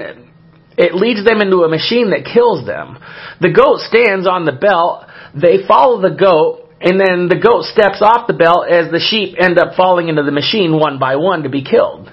It 0.77 0.93
leads 0.93 1.23
them 1.23 1.41
into 1.41 1.63
a 1.63 1.69
machine 1.69 2.09
that 2.09 2.25
kills 2.25 2.65
them. 2.65 2.97
The 3.39 3.51
goat 3.51 3.79
stands 3.79 4.27
on 4.27 4.45
the 4.45 4.51
belt. 4.51 5.05
They 5.33 5.65
follow 5.67 6.01
the 6.01 6.15
goat, 6.15 6.69
and 6.81 6.99
then 6.99 7.29
the 7.29 7.39
goat 7.39 7.63
steps 7.63 8.01
off 8.01 8.27
the 8.27 8.33
belt 8.33 8.67
as 8.69 8.91
the 8.91 8.99
sheep 8.99 9.35
end 9.39 9.57
up 9.57 9.75
falling 9.75 10.09
into 10.09 10.23
the 10.23 10.31
machine 10.31 10.77
one 10.77 10.99
by 10.99 11.15
one 11.15 11.43
to 11.43 11.49
be 11.49 11.63
killed. 11.63 12.11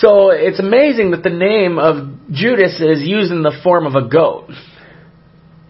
So 0.00 0.30
it's 0.30 0.58
amazing 0.58 1.12
that 1.12 1.22
the 1.22 1.30
name 1.30 1.78
of 1.78 2.32
Judas 2.32 2.80
is 2.80 3.02
used 3.02 3.30
in 3.30 3.42
the 3.42 3.58
form 3.62 3.86
of 3.86 3.94
a 3.94 4.08
goat. 4.08 4.50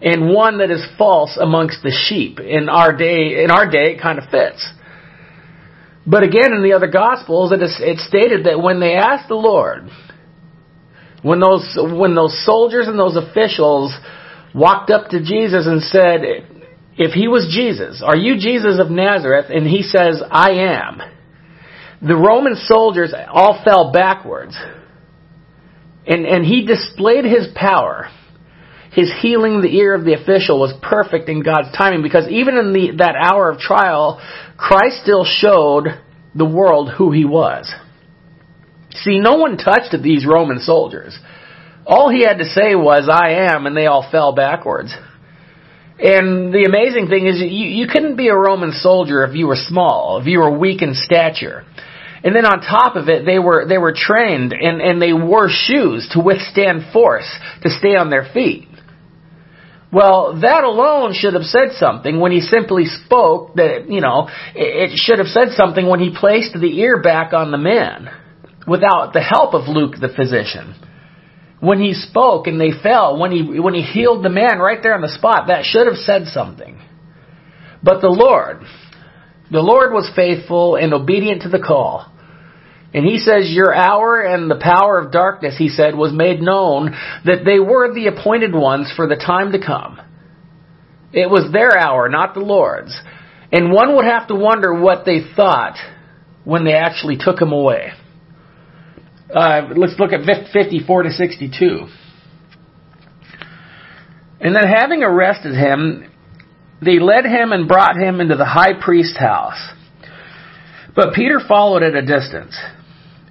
And 0.01 0.33
one 0.33 0.59
that 0.59 0.71
is 0.71 0.85
false 0.97 1.37
amongst 1.39 1.83
the 1.83 1.91
sheep. 1.91 2.39
In 2.39 2.69
our 2.69 2.95
day, 2.95 3.43
in 3.43 3.51
our 3.51 3.69
day, 3.69 3.93
it 3.93 4.01
kind 4.01 4.17
of 4.17 4.29
fits. 4.29 4.67
But 6.07 6.23
again, 6.23 6.53
in 6.53 6.63
the 6.63 6.73
other 6.73 6.87
Gospels, 6.87 7.51
it 7.51 7.61
is, 7.61 7.77
it's 7.79 8.07
stated 8.07 8.45
that 8.45 8.61
when 8.61 8.79
they 8.79 8.93
asked 8.93 9.27
the 9.27 9.35
Lord, 9.35 9.89
when 11.21 11.39
those, 11.39 11.77
when 11.77 12.13
those 12.13 12.45
soldiers 12.45 12.87
and 12.87 12.99
those 12.99 13.15
officials 13.15 13.93
walked 14.53 14.89
up 14.89 15.09
to 15.09 15.19
Jesus 15.19 15.65
and 15.65 15.81
said, 15.81 16.21
if 16.97 17.13
he 17.13 17.27
was 17.27 17.51
Jesus, 17.53 18.03
are 18.05 18.17
you 18.17 18.37
Jesus 18.37 18.79
of 18.79 18.89
Nazareth? 18.89 19.47
And 19.49 19.65
he 19.67 19.81
says, 19.81 20.21
I 20.29 20.51
am 20.51 21.14
the 22.07 22.15
Roman 22.15 22.55
soldiers 22.55 23.13
all 23.31 23.61
fell 23.63 23.91
backwards. 23.91 24.55
And, 26.07 26.25
and 26.25 26.45
he 26.45 26.65
displayed 26.65 27.25
his 27.25 27.47
power. 27.55 28.09
His 28.91 29.11
healing 29.21 29.61
the 29.61 29.75
ear 29.75 29.95
of 29.95 30.05
the 30.05 30.13
official 30.13 30.59
was 30.59 30.73
perfect 30.81 31.27
in 31.29 31.41
God's 31.41 31.75
timing 31.75 32.03
because 32.03 32.29
even 32.29 32.57
in 32.57 32.73
the, 32.73 32.91
that 32.99 33.15
hour 33.15 33.49
of 33.49 33.59
trial, 33.59 34.21
Christ 34.55 35.01
still 35.01 35.25
showed 35.25 35.87
the 36.35 36.45
world 36.45 36.91
who 36.95 37.11
he 37.11 37.25
was. 37.25 37.73
See, 38.91 39.19
no 39.19 39.35
one 39.35 39.57
touched 39.57 39.95
these 40.01 40.25
Roman 40.25 40.59
soldiers. 40.59 41.17
All 41.85 42.09
he 42.09 42.23
had 42.23 42.37
to 42.37 42.45
say 42.45 42.75
was, 42.75 43.09
I 43.11 43.51
am, 43.51 43.65
and 43.65 43.75
they 43.75 43.87
all 43.87 44.07
fell 44.09 44.33
backwards. 44.33 44.93
And 45.97 46.53
the 46.53 46.65
amazing 46.67 47.07
thing 47.07 47.25
is, 47.27 47.39
you, 47.39 47.67
you 47.67 47.87
couldn't 47.87 48.15
be 48.15 48.27
a 48.27 48.35
Roman 48.35 48.71
soldier 48.71 49.23
if 49.25 49.35
you 49.35 49.47
were 49.47 49.57
small, 49.57 50.19
if 50.19 50.27
you 50.27 50.39
were 50.39 50.57
weak 50.57 50.81
in 50.81 50.93
stature. 50.93 51.65
And 52.25 52.35
then 52.35 52.43
on 52.43 52.59
top 52.59 52.95
of 52.95 53.07
it, 53.07 53.23
they 53.23 53.37
were, 53.37 53.67
they 53.67 53.77
were 53.77 53.93
trained 53.95 54.51
and, 54.51 54.81
and 54.81 54.99
they 54.99 55.13
wore 55.13 55.47
shoes 55.47 56.09
to 56.13 56.19
withstand 56.19 56.91
force, 56.91 57.29
to 57.61 57.69
stay 57.69 57.95
on 57.95 58.09
their 58.09 58.27
feet. 58.33 58.67
Well, 59.93 60.41
that 60.41 60.63
alone 60.63 61.13
should 61.13 61.35
have 61.35 61.43
said 61.43 61.73
something 61.77 62.19
when 62.19 62.31
he 62.31 62.41
simply 62.41 62.85
spoke 62.85 63.53
that, 63.57 63.85
you 63.89 64.01
know, 64.01 64.27
it 64.55 64.97
should 64.97 65.19
have 65.19 65.27
said 65.27 65.49
something 65.55 65.87
when 65.87 65.99
he 65.99 66.17
placed 66.17 66.53
the 66.53 66.79
ear 66.79 66.99
back 66.99 67.31
on 67.31 67.51
the 67.51 67.59
man 67.59 68.09
without 68.67 69.13
the 69.13 69.21
help 69.21 69.53
of 69.53 69.67
Luke 69.67 69.93
the 70.01 70.09
physician. 70.09 70.73
When 71.59 71.79
he 71.79 71.93
spoke 71.93 72.47
and 72.47 72.59
they 72.59 72.71
fell, 72.71 73.19
when 73.19 73.31
he, 73.31 73.59
when 73.59 73.75
he 73.75 73.83
healed 73.83 74.25
the 74.25 74.29
man 74.29 74.57
right 74.57 74.81
there 74.81 74.95
on 74.95 75.01
the 75.01 75.15
spot, 75.15 75.47
that 75.47 75.63
should 75.63 75.85
have 75.85 75.97
said 75.97 76.25
something. 76.25 76.81
But 77.83 78.01
the 78.01 78.09
Lord, 78.09 78.63
the 79.51 79.61
Lord 79.61 79.93
was 79.93 80.11
faithful 80.15 80.75
and 80.75 80.91
obedient 80.91 81.43
to 81.43 81.49
the 81.49 81.59
call. 81.59 82.11
And 82.95 83.05
he 83.05 83.17
says, 83.17 83.49
Your 83.49 83.75
hour 83.75 84.21
and 84.21 84.49
the 84.49 84.55
power 84.55 84.97
of 84.97 85.11
darkness, 85.11 85.55
he 85.57 85.67
said, 85.67 85.95
was 85.95 86.13
made 86.13 86.41
known 86.41 86.95
that 87.25 87.43
they 87.43 87.59
were 87.59 87.93
the 87.93 88.07
appointed 88.07 88.55
ones 88.55 88.89
for 88.95 89.05
the 89.05 89.17
time 89.17 89.51
to 89.51 89.59
come. 89.59 89.99
It 91.11 91.29
was 91.29 91.51
their 91.51 91.77
hour, 91.77 92.07
not 92.07 92.35
the 92.35 92.39
Lord's. 92.39 92.97
And 93.51 93.73
one 93.73 93.97
would 93.97 94.05
have 94.05 94.29
to 94.29 94.35
wonder 94.35 94.73
what 94.73 95.03
they 95.05 95.19
thought 95.35 95.75
when 96.45 96.63
they 96.63 96.71
actually 96.71 97.17
took 97.19 97.41
him 97.41 97.51
away. 97.51 97.91
Uh, 99.29 99.73
let's 99.75 99.99
look 99.99 100.13
at 100.13 100.21
54 100.53 101.03
to 101.03 101.09
62. 101.09 101.87
And 104.39 104.55
then 104.55 104.63
having 104.73 105.03
arrested 105.03 105.53
him, 105.53 106.09
they 106.81 106.99
led 106.99 107.25
him 107.25 107.51
and 107.51 107.67
brought 107.67 107.97
him 107.97 108.21
into 108.21 108.37
the 108.37 108.45
high 108.45 108.81
priest's 108.81 109.19
house. 109.19 109.59
But 110.95 111.13
Peter 111.13 111.41
followed 111.45 111.83
at 111.83 111.93
a 111.93 112.01
distance. 112.01 112.57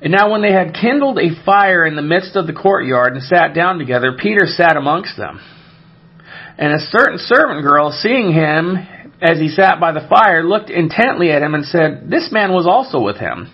And 0.05 0.13
now 0.13 0.31
when 0.31 0.43
they 0.43 0.53
had 0.53 0.75
kindled 0.75 1.19
a 1.19 1.43
fire 1.47 1.87
in 1.87 1.97
the 1.97 2.03
midst 2.03 2.37
of 2.37 2.47
the 2.47 2.53
courtyard 2.53 3.15
and 3.15 3.23
sat 3.23 3.55
down 3.55 3.79
together, 3.79 4.19
Peter 4.21 4.45
sat 4.45 4.77
amongst 4.77 5.17
them. 5.17 5.41
And 6.59 6.75
a 6.75 6.79
certain 6.79 7.17
servant 7.19 7.63
girl, 7.63 7.91
seeing 7.91 8.31
him 8.31 8.77
as 9.23 9.39
he 9.39 9.49
sat 9.49 9.81
by 9.81 9.93
the 9.93 10.07
fire, 10.07 10.45
looked 10.45 10.69
intently 10.69 11.31
at 11.31 11.41
him 11.41 11.55
and 11.55 11.65
said, 11.65 12.11
This 12.11 12.29
man 12.31 12.53
was 12.53 12.67
also 12.67 13.01
with 13.01 13.17
him. 13.17 13.51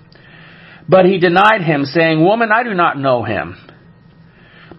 But 0.89 1.07
he 1.07 1.21
denied 1.21 1.63
him, 1.63 1.85
saying, 1.85 2.21
Woman, 2.21 2.51
I 2.53 2.65
do 2.65 2.75
not 2.75 2.99
know 2.99 3.23
him. 3.23 3.57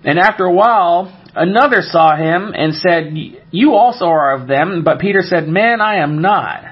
And 0.03 0.19
after 0.19 0.43
a 0.43 0.53
while, 0.53 1.17
another 1.33 1.83
saw 1.83 2.17
him 2.17 2.51
and 2.53 2.75
said, 2.75 3.13
You 3.51 3.75
also 3.75 4.07
are 4.07 4.35
of 4.35 4.45
them. 4.49 4.83
But 4.83 4.99
Peter 4.99 5.21
said, 5.21 5.47
Man, 5.47 5.79
I 5.79 6.03
am 6.03 6.21
not. 6.21 6.65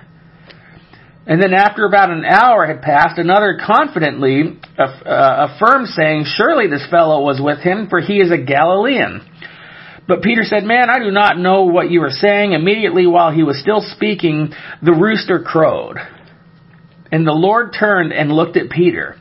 And 1.30 1.40
then 1.40 1.54
after 1.54 1.86
about 1.86 2.10
an 2.10 2.26
hour 2.26 2.66
had 2.66 2.82
passed, 2.82 3.20
another 3.20 3.60
confidently 3.64 4.60
uh, 4.80 5.48
affirmed, 5.48 5.88
saying, 5.90 6.26
Surely 6.26 6.68
this 6.68 6.88
fellow 6.90 7.22
was 7.22 7.40
with 7.40 7.60
him, 7.60 7.88
for 7.88 8.02
he 8.02 8.20
is 8.20 8.32
a 8.32 8.44
Galilean. 8.44 9.22
But 10.08 10.24
Peter 10.24 10.42
said, 10.44 10.64
Man, 10.64 10.90
I 10.90 10.98
do 10.98 11.12
not 11.12 11.38
know 11.38 11.66
what 11.66 11.92
you 11.92 12.02
are 12.02 12.10
saying. 12.10 12.54
Immediately 12.54 13.06
while 13.06 13.32
he 13.32 13.44
was 13.44 13.62
still 13.62 13.82
speaking, 13.96 14.54
the 14.82 14.92
rooster 14.92 15.40
crowed. 15.40 15.98
And 17.12 17.28
the 17.28 17.32
Lord 17.32 17.76
turned 17.80 18.12
and 18.12 18.32
looked 18.32 18.58
at 18.58 18.72
Peter, 18.72 19.16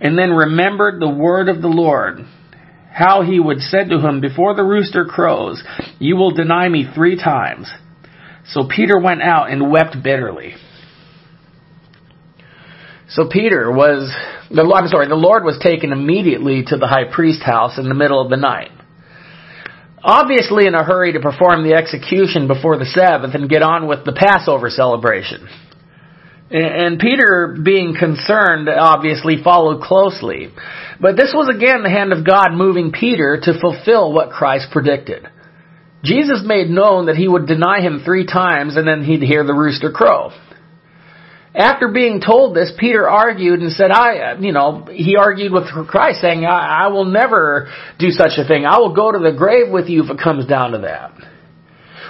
and 0.00 0.16
then 0.16 0.30
remembered 0.30 1.00
the 1.00 1.10
word 1.10 1.48
of 1.48 1.62
the 1.62 1.68
Lord, 1.68 2.24
how 2.92 3.22
he 3.22 3.40
would 3.40 3.58
said 3.58 3.90
to 3.90 3.98
him, 3.98 4.20
Before 4.20 4.54
the 4.54 4.62
rooster 4.62 5.04
crows, 5.04 5.60
you 5.98 6.14
will 6.14 6.30
deny 6.30 6.68
me 6.68 6.86
three 6.94 7.16
times. 7.16 7.68
So 8.46 8.68
Peter 8.68 9.00
went 9.00 9.20
out 9.20 9.50
and 9.50 9.68
wept 9.68 10.00
bitterly. 10.00 10.54
So 13.10 13.26
Peter 13.28 13.72
was, 13.72 14.14
the, 14.50 14.62
I'm 14.62 14.86
sorry, 14.86 15.08
the 15.08 15.16
Lord 15.16 15.42
was 15.42 15.58
taken 15.58 15.92
immediately 15.92 16.62
to 16.68 16.76
the 16.76 16.86
high 16.86 17.10
priest 17.12 17.42
house 17.42 17.76
in 17.76 17.88
the 17.88 17.94
middle 17.94 18.22
of 18.22 18.30
the 18.30 18.36
night. 18.36 18.70
Obviously 20.02 20.66
in 20.66 20.74
a 20.74 20.84
hurry 20.84 21.12
to 21.12 21.20
perform 21.20 21.64
the 21.64 21.74
execution 21.74 22.46
before 22.46 22.78
the 22.78 22.86
Sabbath 22.86 23.34
and 23.34 23.50
get 23.50 23.62
on 23.62 23.88
with 23.88 24.04
the 24.04 24.12
Passover 24.12 24.70
celebration. 24.70 25.48
And 26.50 26.98
Peter, 26.98 27.58
being 27.62 27.94
concerned, 27.98 28.68
obviously 28.68 29.42
followed 29.42 29.82
closely. 29.82 30.48
But 31.00 31.16
this 31.16 31.32
was 31.34 31.48
again 31.48 31.82
the 31.82 31.90
hand 31.90 32.12
of 32.12 32.26
God 32.26 32.52
moving 32.52 32.92
Peter 32.92 33.40
to 33.42 33.60
fulfill 33.60 34.12
what 34.12 34.30
Christ 34.30 34.68
predicted. 34.72 35.28
Jesus 36.02 36.42
made 36.44 36.70
known 36.70 37.06
that 37.06 37.16
he 37.16 37.28
would 37.28 37.46
deny 37.46 37.80
him 37.80 38.02
three 38.04 38.26
times 38.26 38.76
and 38.76 38.86
then 38.86 39.04
he'd 39.04 39.22
hear 39.22 39.44
the 39.44 39.52
rooster 39.52 39.90
crow. 39.90 40.30
After 41.54 41.88
being 41.88 42.20
told 42.20 42.54
this, 42.54 42.72
Peter 42.78 43.08
argued 43.08 43.60
and 43.60 43.72
said, 43.72 43.90
I, 43.90 44.36
you 44.38 44.52
know, 44.52 44.86
he 44.90 45.16
argued 45.16 45.52
with 45.52 45.64
Christ 45.88 46.20
saying, 46.20 46.44
I, 46.44 46.84
I 46.84 46.88
will 46.88 47.06
never 47.06 47.68
do 47.98 48.10
such 48.10 48.38
a 48.38 48.46
thing. 48.46 48.66
I 48.66 48.78
will 48.78 48.94
go 48.94 49.10
to 49.10 49.18
the 49.18 49.36
grave 49.36 49.70
with 49.70 49.88
you 49.88 50.04
if 50.04 50.10
it 50.10 50.18
comes 50.22 50.46
down 50.46 50.72
to 50.72 50.78
that. 50.78 51.12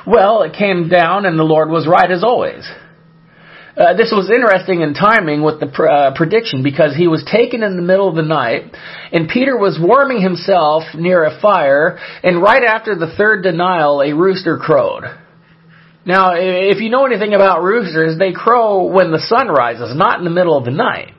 Well, 0.06 0.42
it 0.42 0.52
came 0.52 0.88
down 0.88 1.24
and 1.24 1.38
the 1.38 1.44
Lord 1.44 1.70
was 1.70 1.86
right 1.86 2.10
as 2.10 2.22
always. 2.22 2.68
Uh, 3.76 3.94
this 3.94 4.12
was 4.14 4.30
interesting 4.30 4.82
in 4.82 4.92
timing 4.92 5.42
with 5.42 5.60
the 5.60 5.66
pr- 5.66 5.88
uh, 5.88 6.14
prediction 6.14 6.62
because 6.62 6.94
he 6.94 7.06
was 7.06 7.24
taken 7.30 7.62
in 7.62 7.76
the 7.76 7.82
middle 7.82 8.08
of 8.08 8.16
the 8.16 8.22
night, 8.22 8.64
and 9.12 9.28
Peter 9.28 9.56
was 9.56 9.78
warming 9.80 10.20
himself 10.20 10.82
near 10.94 11.24
a 11.24 11.40
fire, 11.40 11.98
and 12.22 12.42
right 12.42 12.64
after 12.64 12.94
the 12.94 13.14
third 13.16 13.42
denial, 13.42 14.02
a 14.02 14.12
rooster 14.12 14.58
crowed. 14.58 15.04
Now, 16.06 16.32
if 16.34 16.80
you 16.80 16.88
know 16.88 17.04
anything 17.04 17.34
about 17.34 17.62
roosters, 17.62 18.18
they 18.18 18.32
crow 18.32 18.84
when 18.84 19.10
the 19.10 19.20
sun 19.20 19.48
rises, 19.48 19.94
not 19.94 20.18
in 20.18 20.24
the 20.24 20.30
middle 20.30 20.56
of 20.56 20.64
the 20.64 20.70
night. 20.70 21.12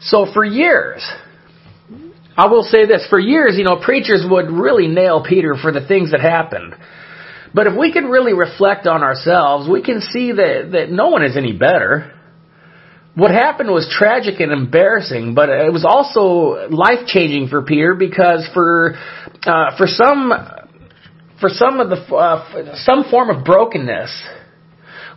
So 0.00 0.26
for 0.32 0.44
years, 0.44 1.08
I 2.36 2.46
will 2.46 2.62
say 2.64 2.86
this, 2.86 3.06
for 3.08 3.18
years, 3.18 3.54
you 3.56 3.64
know, 3.64 3.80
preachers 3.82 4.24
would 4.28 4.50
really 4.50 4.88
nail 4.88 5.24
Peter 5.28 5.54
for 5.60 5.72
the 5.72 5.86
things 5.86 6.10
that 6.10 6.20
happened. 6.20 6.74
But 7.54 7.66
if 7.66 7.76
we 7.78 7.92
can 7.92 8.04
really 8.06 8.32
reflect 8.34 8.86
on 8.86 9.02
ourselves, 9.02 9.68
we 9.68 9.82
can 9.82 10.00
see 10.00 10.32
that, 10.32 10.70
that 10.72 10.90
no 10.90 11.08
one 11.08 11.24
is 11.24 11.36
any 11.36 11.52
better. 11.52 12.14
What 13.14 13.30
happened 13.30 13.70
was 13.70 13.88
tragic 13.90 14.38
and 14.38 14.52
embarrassing, 14.52 15.34
but 15.34 15.48
it 15.48 15.72
was 15.72 15.84
also 15.84 16.68
life 16.70 17.06
changing 17.06 17.48
for 17.48 17.62
Peter 17.62 17.94
because 17.94 18.48
for 18.54 18.94
uh, 19.44 19.76
for 19.76 19.86
some 19.88 20.32
for 21.40 21.48
some 21.48 21.80
of 21.80 21.90
the 21.90 21.96
uh, 22.14 22.74
some 22.76 23.04
form 23.10 23.30
of 23.30 23.44
brokenness 23.44 24.10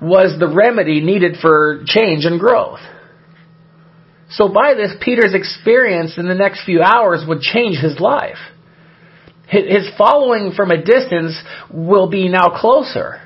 was 0.02 0.38
the 0.40 0.48
remedy 0.48 1.02
needed 1.02 1.38
for 1.42 1.84
change 1.86 2.26
and 2.26 2.40
growth. 2.40 2.80
So 4.30 4.48
by 4.48 4.74
this, 4.74 4.92
Peter's 5.02 5.34
experience 5.34 6.18
in 6.18 6.28
the 6.28 6.36
next 6.36 6.64
few 6.66 6.82
hours 6.82 7.24
would 7.28 7.42
change 7.42 7.78
his 7.78 8.00
life. 8.00 8.38
His 9.48 9.90
following 9.98 10.54
from 10.56 10.72
a 10.72 10.82
distance 10.82 11.38
will 11.70 12.10
be 12.10 12.30
now 12.30 12.58
closer. 12.58 13.22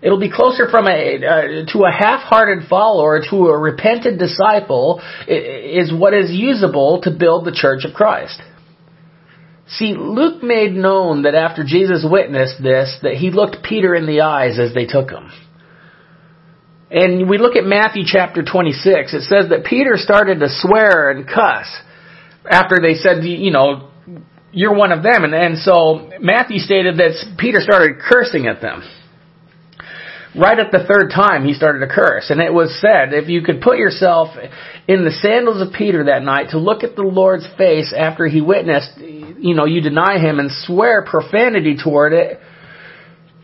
It'll 0.00 0.20
be 0.20 0.30
closer 0.30 0.70
from 0.70 0.86
a 0.86 1.16
uh, 1.16 1.72
to 1.72 1.84
a 1.84 1.90
half-hearted 1.90 2.68
follower 2.68 3.20
to 3.30 3.36
a 3.48 3.58
repentant 3.58 4.18
disciple 4.18 5.02
is 5.26 5.92
what 5.92 6.14
is 6.14 6.30
usable 6.30 7.00
to 7.02 7.10
build 7.10 7.46
the 7.46 7.52
church 7.52 7.84
of 7.84 7.94
Christ. 7.94 8.40
See, 9.66 9.94
Luke 9.94 10.42
made 10.42 10.74
known 10.74 11.22
that 11.22 11.34
after 11.34 11.64
Jesus 11.64 12.04
witnessed 12.08 12.62
this, 12.62 12.98
that 13.02 13.14
he 13.14 13.30
looked 13.30 13.62
Peter 13.62 13.94
in 13.94 14.06
the 14.06 14.20
eyes 14.20 14.58
as 14.58 14.74
they 14.74 14.84
took 14.84 15.10
him. 15.10 15.30
And 16.90 17.28
we 17.28 17.38
look 17.38 17.56
at 17.56 17.64
Matthew 17.64 18.04
chapter 18.06 18.42
26, 18.42 19.14
it 19.14 19.22
says 19.22 19.48
that 19.48 19.64
Peter 19.64 19.96
started 19.96 20.40
to 20.40 20.48
swear 20.48 21.10
and 21.10 21.26
cuss 21.26 21.66
after 22.48 22.76
they 22.80 22.94
said, 22.94 23.24
you 23.24 23.50
know, 23.50 23.90
you're 24.52 24.74
one 24.74 24.92
of 24.92 25.02
them. 25.02 25.24
And, 25.24 25.34
and 25.34 25.58
so 25.58 26.10
Matthew 26.20 26.58
stated 26.58 26.98
that 26.98 27.36
Peter 27.38 27.60
started 27.60 27.98
cursing 27.98 28.46
at 28.46 28.60
them. 28.60 28.82
Right 30.36 30.58
at 30.58 30.72
the 30.72 30.84
third 30.84 31.10
time, 31.14 31.44
he 31.44 31.54
started 31.54 31.78
to 31.80 31.86
curse. 31.86 32.30
And 32.30 32.40
it 32.40 32.52
was 32.52 32.76
said, 32.80 33.14
if 33.14 33.28
you 33.28 33.42
could 33.42 33.60
put 33.60 33.78
yourself 33.78 34.36
in 34.88 35.04
the 35.04 35.12
sandals 35.12 35.66
of 35.66 35.72
Peter 35.72 36.04
that 36.06 36.22
night 36.22 36.50
to 36.50 36.58
look 36.58 36.82
at 36.82 36.96
the 36.96 37.02
Lord's 37.02 37.46
face 37.56 37.94
after 37.96 38.26
he 38.26 38.40
witnessed, 38.40 38.98
you 39.44 39.54
know, 39.54 39.66
you 39.66 39.82
deny 39.82 40.16
him 40.18 40.38
and 40.38 40.50
swear 40.50 41.04
profanity 41.04 41.76
toward 41.76 42.14
it, 42.14 42.40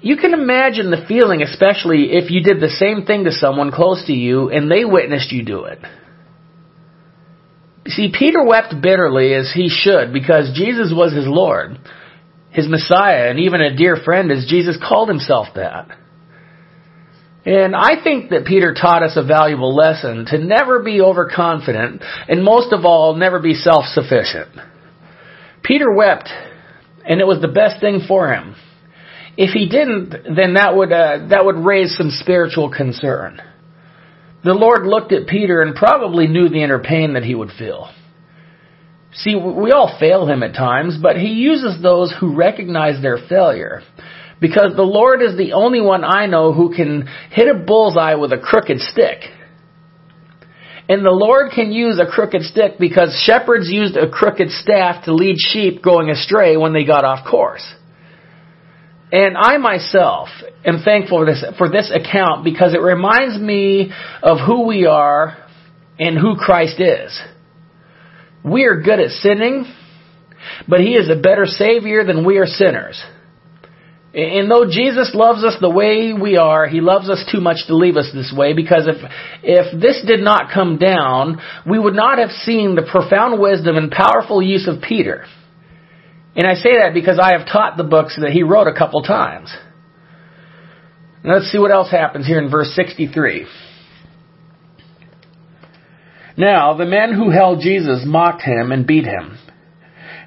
you 0.01 0.17
can 0.17 0.33
imagine 0.33 0.91
the 0.91 1.05
feeling, 1.07 1.43
especially 1.43 2.13
if 2.13 2.31
you 2.31 2.43
did 2.43 2.59
the 2.59 2.71
same 2.71 3.05
thing 3.05 3.25
to 3.25 3.33
someone 3.33 3.71
close 3.71 4.07
to 4.07 4.15
you 4.15 4.49
and 4.49 4.71
they 4.71 4.87
witnessed 4.87 5.31
you 5.31 5.45
do 5.45 5.65
it. 5.65 5.79
See, 7.87 8.15
Peter 8.19 8.43
wept 8.43 8.75
bitterly 8.81 9.35
as 9.35 9.53
he 9.55 9.69
should 9.69 10.11
because 10.15 10.57
Jesus 10.57 10.91
was 10.91 11.13
his 11.13 11.27
Lord, 11.27 11.79
his 12.51 12.67
Messiah, 12.67 13.29
and 13.29 13.39
even 13.39 13.61
a 13.61 13.77
dear 13.77 13.97
friend 14.03 14.33
as 14.33 14.47
Jesus 14.49 14.79
called 14.83 15.11
himself 15.11 15.49
that. 15.55 15.99
And 17.45 17.77
I 17.77 18.03
think 18.03 18.31
that 18.31 18.47
Peter 18.47 18.73
taught 18.73 19.03
us 19.03 19.17
a 19.17 19.23
valuable 19.23 19.77
lesson 19.77 20.25
to 20.29 20.39
never 20.39 20.83
be 20.83 21.03
overconfident 21.03 22.03
and 22.27 22.43
most 22.43 22.73
of 22.73 22.87
all, 22.87 23.17
never 23.17 23.39
be 23.39 23.53
self-sufficient. 23.53 24.49
Peter 25.63 25.93
wept 25.93 26.29
and 27.05 27.21
it 27.21 27.27
was 27.27 27.41
the 27.41 27.49
best 27.49 27.81
thing 27.81 28.01
for 28.07 28.33
him. 28.33 28.55
If 29.37 29.51
he 29.51 29.69
didn't, 29.69 30.35
then 30.37 30.55
that 30.55 30.77
would, 30.77 30.93
uh, 30.93 31.29
that 31.31 31.45
would 31.45 31.57
raise 31.57 31.97
some 31.97 32.11
spiritual 32.11 32.71
concern. 32.71 33.41
The 34.45 34.55
Lord 34.55 34.87
looked 34.87 35.13
at 35.13 35.27
Peter 35.27 35.63
and 35.63 35.75
probably 35.75 36.27
knew 36.27 36.49
the 36.49 36.63
inner 36.63 36.79
pain 36.79 37.15
that 37.15 37.25
he 37.25 37.35
would 37.35 37.51
feel. 37.59 37.91
See, 39.13 39.35
we 39.35 39.73
all 39.73 39.97
fail 39.99 40.27
him 40.27 40.43
at 40.43 40.55
times, 40.55 40.97
but 41.01 41.17
he 41.17 41.29
uses 41.29 41.83
those 41.83 42.15
who 42.19 42.37
recognize 42.37 43.03
their 43.03 43.19
failure. 43.29 43.83
Because 44.41 44.73
the 44.77 44.83
Lord 44.83 45.21
is 45.21 45.37
the 45.37 45.53
only 45.53 45.81
one 45.81 46.05
I 46.05 46.27
know 46.27 46.53
who 46.53 46.75
can 46.75 47.07
hit 47.31 47.49
a 47.49 47.59
bullseye 47.59 48.15
with 48.15 48.33
a 48.33 48.39
crooked 48.39 48.79
stick. 48.79 49.19
And 50.91 51.05
the 51.05 51.11
Lord 51.13 51.53
can 51.53 51.71
use 51.71 52.01
a 52.01 52.05
crooked 52.05 52.43
stick 52.43 52.73
because 52.81 53.15
shepherds 53.25 53.71
used 53.71 53.97
a 53.97 54.11
crooked 54.11 54.51
staff 54.51 55.05
to 55.05 55.15
lead 55.15 55.37
sheep 55.39 55.85
going 55.85 56.11
astray 56.11 56.57
when 56.57 56.73
they 56.73 56.85
got 56.85 57.05
off 57.05 57.25
course. 57.31 57.63
And 59.13 59.37
I 59.39 59.59
myself 59.59 60.31
am 60.65 60.83
thankful 60.85 61.19
for 61.19 61.27
this, 61.27 61.45
for 61.59 61.69
this 61.69 61.93
account 61.95 62.43
because 62.43 62.75
it 62.75 62.81
reminds 62.81 63.41
me 63.41 63.93
of 64.21 64.39
who 64.45 64.67
we 64.67 64.87
are 64.87 65.37
and 66.01 66.19
who 66.19 66.35
Christ 66.35 66.81
is. 66.81 67.17
We 68.45 68.65
are 68.65 68.83
good 68.83 68.99
at 68.99 69.11
sinning, 69.11 69.73
but 70.67 70.81
He 70.81 70.95
is 70.95 71.09
a 71.09 71.15
better 71.15 71.47
Savior 71.47 72.03
than 72.05 72.27
we 72.27 72.39
are 72.39 72.47
sinners. 72.47 73.01
And 74.13 74.51
though 74.51 74.65
Jesus 74.69 75.13
loves 75.15 75.45
us 75.45 75.57
the 75.61 75.71
way 75.71 76.13
we 76.13 76.37
are, 76.37 76.67
He 76.67 76.81
loves 76.81 77.09
us 77.09 77.25
too 77.31 77.41
much 77.41 77.59
to 77.69 77.77
leave 77.77 77.97
us 77.97 78.11
this 78.13 78.33
way 78.37 78.55
because 78.55 78.89
if, 78.89 78.97
if 79.45 79.81
this 79.81 80.03
did 80.05 80.21
not 80.21 80.53
come 80.53 80.79
down, 80.79 81.41
we 81.69 81.79
would 81.79 81.95
not 81.95 82.19
have 82.19 82.31
seen 82.31 82.75
the 82.75 82.83
profound 82.91 83.41
wisdom 83.41 83.77
and 83.77 83.91
powerful 83.91 84.43
use 84.43 84.67
of 84.67 84.83
Peter. 84.83 85.27
And 86.35 86.45
I 86.47 86.55
say 86.55 86.79
that 86.79 86.93
because 86.93 87.21
I 87.23 87.39
have 87.39 87.47
taught 87.47 87.77
the 87.77 87.85
books 87.85 88.19
that 88.21 88.33
he 88.33 88.43
wrote 88.43 88.67
a 88.67 88.77
couple 88.77 89.03
times. 89.03 89.55
Now 91.23 91.35
let's 91.35 91.53
see 91.53 91.59
what 91.59 91.71
else 91.71 91.91
happens 91.91 92.27
here 92.27 92.41
in 92.43 92.51
verse 92.51 92.73
63. 92.75 93.47
Now 96.37 96.75
the 96.75 96.87
men 96.87 97.15
who 97.15 97.31
held 97.31 97.61
Jesus 97.61 98.03
mocked 98.05 98.43
him 98.43 98.73
and 98.73 98.87
beat 98.87 99.05
him. 99.05 99.39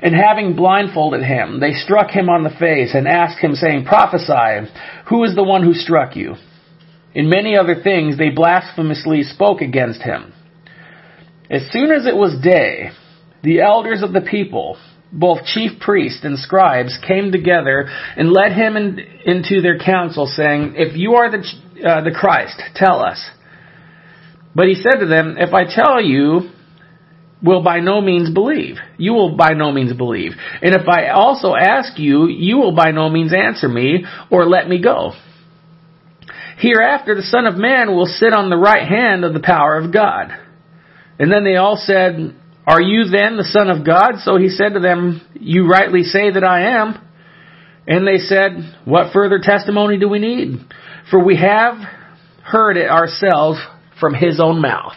And 0.03 0.13
having 0.13 0.57
blindfolded 0.57 1.23
him, 1.23 1.61
they 1.61 1.71
struck 1.71 2.09
him 2.11 2.27
on 2.27 2.43
the 2.43 2.49
face 2.59 2.93
and 2.93 3.07
asked 3.07 3.39
him, 3.39 3.55
saying, 3.55 3.85
Prophesy, 3.85 4.69
who 5.07 5.23
is 5.23 5.33
the 5.33 5.45
one 5.45 5.63
who 5.63 5.73
struck 5.73 6.17
you? 6.17 6.35
In 7.15 7.29
many 7.29 7.55
other 7.55 7.81
things 7.81 8.17
they 8.17 8.29
blasphemously 8.29 9.23
spoke 9.23 9.61
against 9.61 10.01
him. 10.01 10.33
As 11.49 11.61
soon 11.71 11.89
as 11.89 12.05
it 12.05 12.17
was 12.17 12.37
day, 12.43 12.89
the 13.43 13.61
elders 13.61 14.03
of 14.03 14.11
the 14.11 14.19
people, 14.19 14.77
both 15.13 15.45
chief 15.45 15.79
priests 15.79 16.25
and 16.25 16.37
scribes 16.37 16.99
came 17.07 17.31
together 17.31 17.87
and 18.17 18.29
led 18.33 18.51
him 18.51 18.75
in, 18.75 18.99
into 19.25 19.61
their 19.61 19.79
council, 19.79 20.27
saying, 20.27 20.73
If 20.75 20.97
you 20.97 21.13
are 21.13 21.31
the, 21.31 21.37
uh, 21.87 22.03
the 22.03 22.11
Christ, 22.11 22.61
tell 22.75 22.99
us. 22.99 23.23
But 24.53 24.67
he 24.67 24.75
said 24.75 24.99
to 24.99 25.05
them, 25.05 25.37
If 25.39 25.53
I 25.53 25.63
tell 25.63 26.01
you, 26.03 26.49
will 27.43 27.61
by 27.61 27.79
no 27.79 28.01
means 28.01 28.29
believe. 28.33 28.77
You 28.97 29.13
will 29.13 29.35
by 29.35 29.53
no 29.53 29.71
means 29.71 29.93
believe. 29.93 30.31
And 30.61 30.73
if 30.75 30.87
I 30.87 31.09
also 31.09 31.55
ask 31.55 31.99
you, 31.99 32.27
you 32.27 32.57
will 32.57 32.75
by 32.75 32.91
no 32.91 33.09
means 33.09 33.33
answer 33.33 33.67
me 33.67 34.05
or 34.31 34.45
let 34.45 34.67
me 34.67 34.81
go. 34.81 35.11
Hereafter 36.57 37.15
the 37.15 37.23
Son 37.23 37.45
of 37.45 37.55
Man 37.55 37.95
will 37.95 38.05
sit 38.05 38.33
on 38.33 38.49
the 38.49 38.57
right 38.57 38.87
hand 38.87 39.25
of 39.25 39.33
the 39.33 39.41
power 39.41 39.77
of 39.77 39.91
God. 39.91 40.29
And 41.19 41.31
then 41.31 41.43
they 41.43 41.57
all 41.57 41.77
said, 41.77 42.35
are 42.65 42.81
you 42.81 43.05
then 43.05 43.35
the 43.35 43.43
Son 43.43 43.69
of 43.69 43.85
God? 43.85 44.19
So 44.23 44.37
he 44.37 44.49
said 44.49 44.73
to 44.73 44.79
them, 44.79 45.21
You 45.39 45.67
rightly 45.67 46.03
say 46.03 46.31
that 46.31 46.43
I 46.43 46.81
am. 46.81 46.99
And 47.85 48.07
they 48.07 48.19
said, 48.19 48.77
What 48.85 49.11
further 49.11 49.39
testimony 49.41 49.97
do 49.99 50.07
we 50.07 50.19
need? 50.19 50.59
For 51.11 51.23
we 51.23 51.37
have 51.37 51.75
heard 52.43 52.77
it 52.77 52.89
ourselves 52.89 53.59
from 53.99 54.13
his 54.13 54.39
own 54.39 54.61
mouth. 54.61 54.93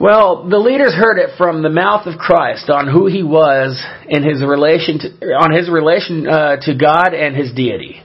Well, 0.00 0.48
the 0.48 0.58
leaders 0.58 0.94
heard 0.94 1.18
it 1.18 1.30
from 1.36 1.62
the 1.62 1.70
mouth 1.70 2.06
of 2.06 2.20
Christ 2.20 2.70
on 2.70 2.86
who 2.86 3.06
he 3.06 3.24
was 3.24 3.82
in 4.08 4.22
his 4.22 4.44
relation 4.44 5.00
to, 5.00 5.08
on 5.34 5.52
his 5.52 5.68
relation 5.68 6.28
uh, 6.28 6.56
to 6.62 6.74
God 6.76 7.14
and 7.14 7.34
his 7.34 7.52
deity. 7.52 8.00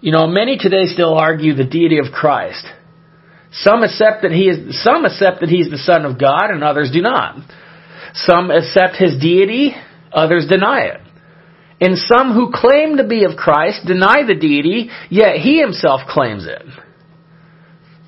You 0.00 0.10
know, 0.10 0.26
many 0.26 0.58
today 0.58 0.86
still 0.86 1.14
argue 1.14 1.54
the 1.54 1.64
deity 1.64 1.98
of 1.98 2.06
Christ. 2.12 2.66
Some 3.52 3.84
accept 3.84 4.22
that 4.22 4.32
he 4.32 4.48
is, 4.48 4.82
some 4.82 5.04
accept 5.04 5.40
that 5.40 5.48
he's 5.48 5.70
the 5.70 5.78
son 5.78 6.04
of 6.04 6.18
God 6.18 6.50
and 6.50 6.64
others 6.64 6.90
do 6.92 7.00
not. 7.00 7.36
Some 8.14 8.50
accept 8.50 8.96
his 8.96 9.20
deity, 9.20 9.74
others 10.12 10.46
deny 10.48 10.86
it. 10.86 11.00
And 11.80 11.96
some 11.98 12.32
who 12.32 12.50
claim 12.52 12.96
to 12.96 13.06
be 13.06 13.24
of 13.24 13.36
Christ 13.36 13.86
deny 13.86 14.26
the 14.26 14.34
deity, 14.34 14.90
yet 15.08 15.36
he 15.36 15.60
himself 15.60 16.00
claims 16.08 16.46
it. 16.46 16.62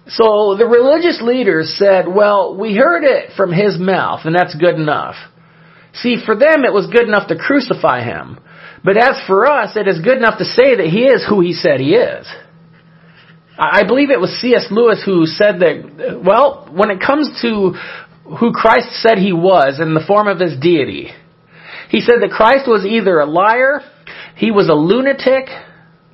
So 0.09 0.57
the 0.57 0.67
religious 0.67 1.21
leaders 1.23 1.77
said, 1.79 2.07
well, 2.09 2.57
we 2.57 2.75
heard 2.75 3.05
it 3.05 3.33
from 3.37 3.53
his 3.53 3.79
mouth, 3.79 4.21
and 4.25 4.35
that's 4.35 4.55
good 4.55 4.77
enough. 4.77 5.17
See, 5.95 6.17
for 6.25 6.35
them 6.35 6.65
it 6.65 6.73
was 6.73 6.87
good 6.87 7.07
enough 7.07 7.29
to 7.29 7.37
crucify 7.37 8.03
him. 8.05 8.39
But 8.83 8.97
as 8.97 9.21
for 9.27 9.47
us, 9.47 9.77
it 9.77 9.87
is 9.87 10.01
good 10.01 10.17
enough 10.17 10.39
to 10.39 10.45
say 10.45 10.77
that 10.77 10.87
he 10.87 11.05
is 11.05 11.27
who 11.29 11.41
he 11.41 11.53
said 11.53 11.81
he 11.81 11.95
is. 11.95 12.27
I 13.59 13.83
believe 13.87 14.11
it 14.11 14.21
was 14.21 14.39
C.S. 14.41 14.69
Lewis 14.71 15.03
who 15.05 15.27
said 15.27 15.61
that, 15.61 16.23
well, 16.25 16.69
when 16.73 16.91
it 16.91 17.01
comes 17.05 17.29
to 17.43 17.75
who 18.39 18.53
Christ 18.53 19.03
said 19.03 19.19
he 19.19 19.33
was 19.33 19.81
in 19.81 19.95
the 19.95 20.05
form 20.07 20.29
of 20.29 20.39
his 20.39 20.59
deity, 20.61 21.11
he 21.91 22.01
said 22.01 22.17
that 22.21 22.31
Christ 22.31 22.69
was 22.69 22.87
either 22.87 23.19
a 23.19 23.27
liar, 23.27 23.81
he 24.37 24.53
was 24.53 24.69
a 24.69 24.75
lunatic, 24.75 25.49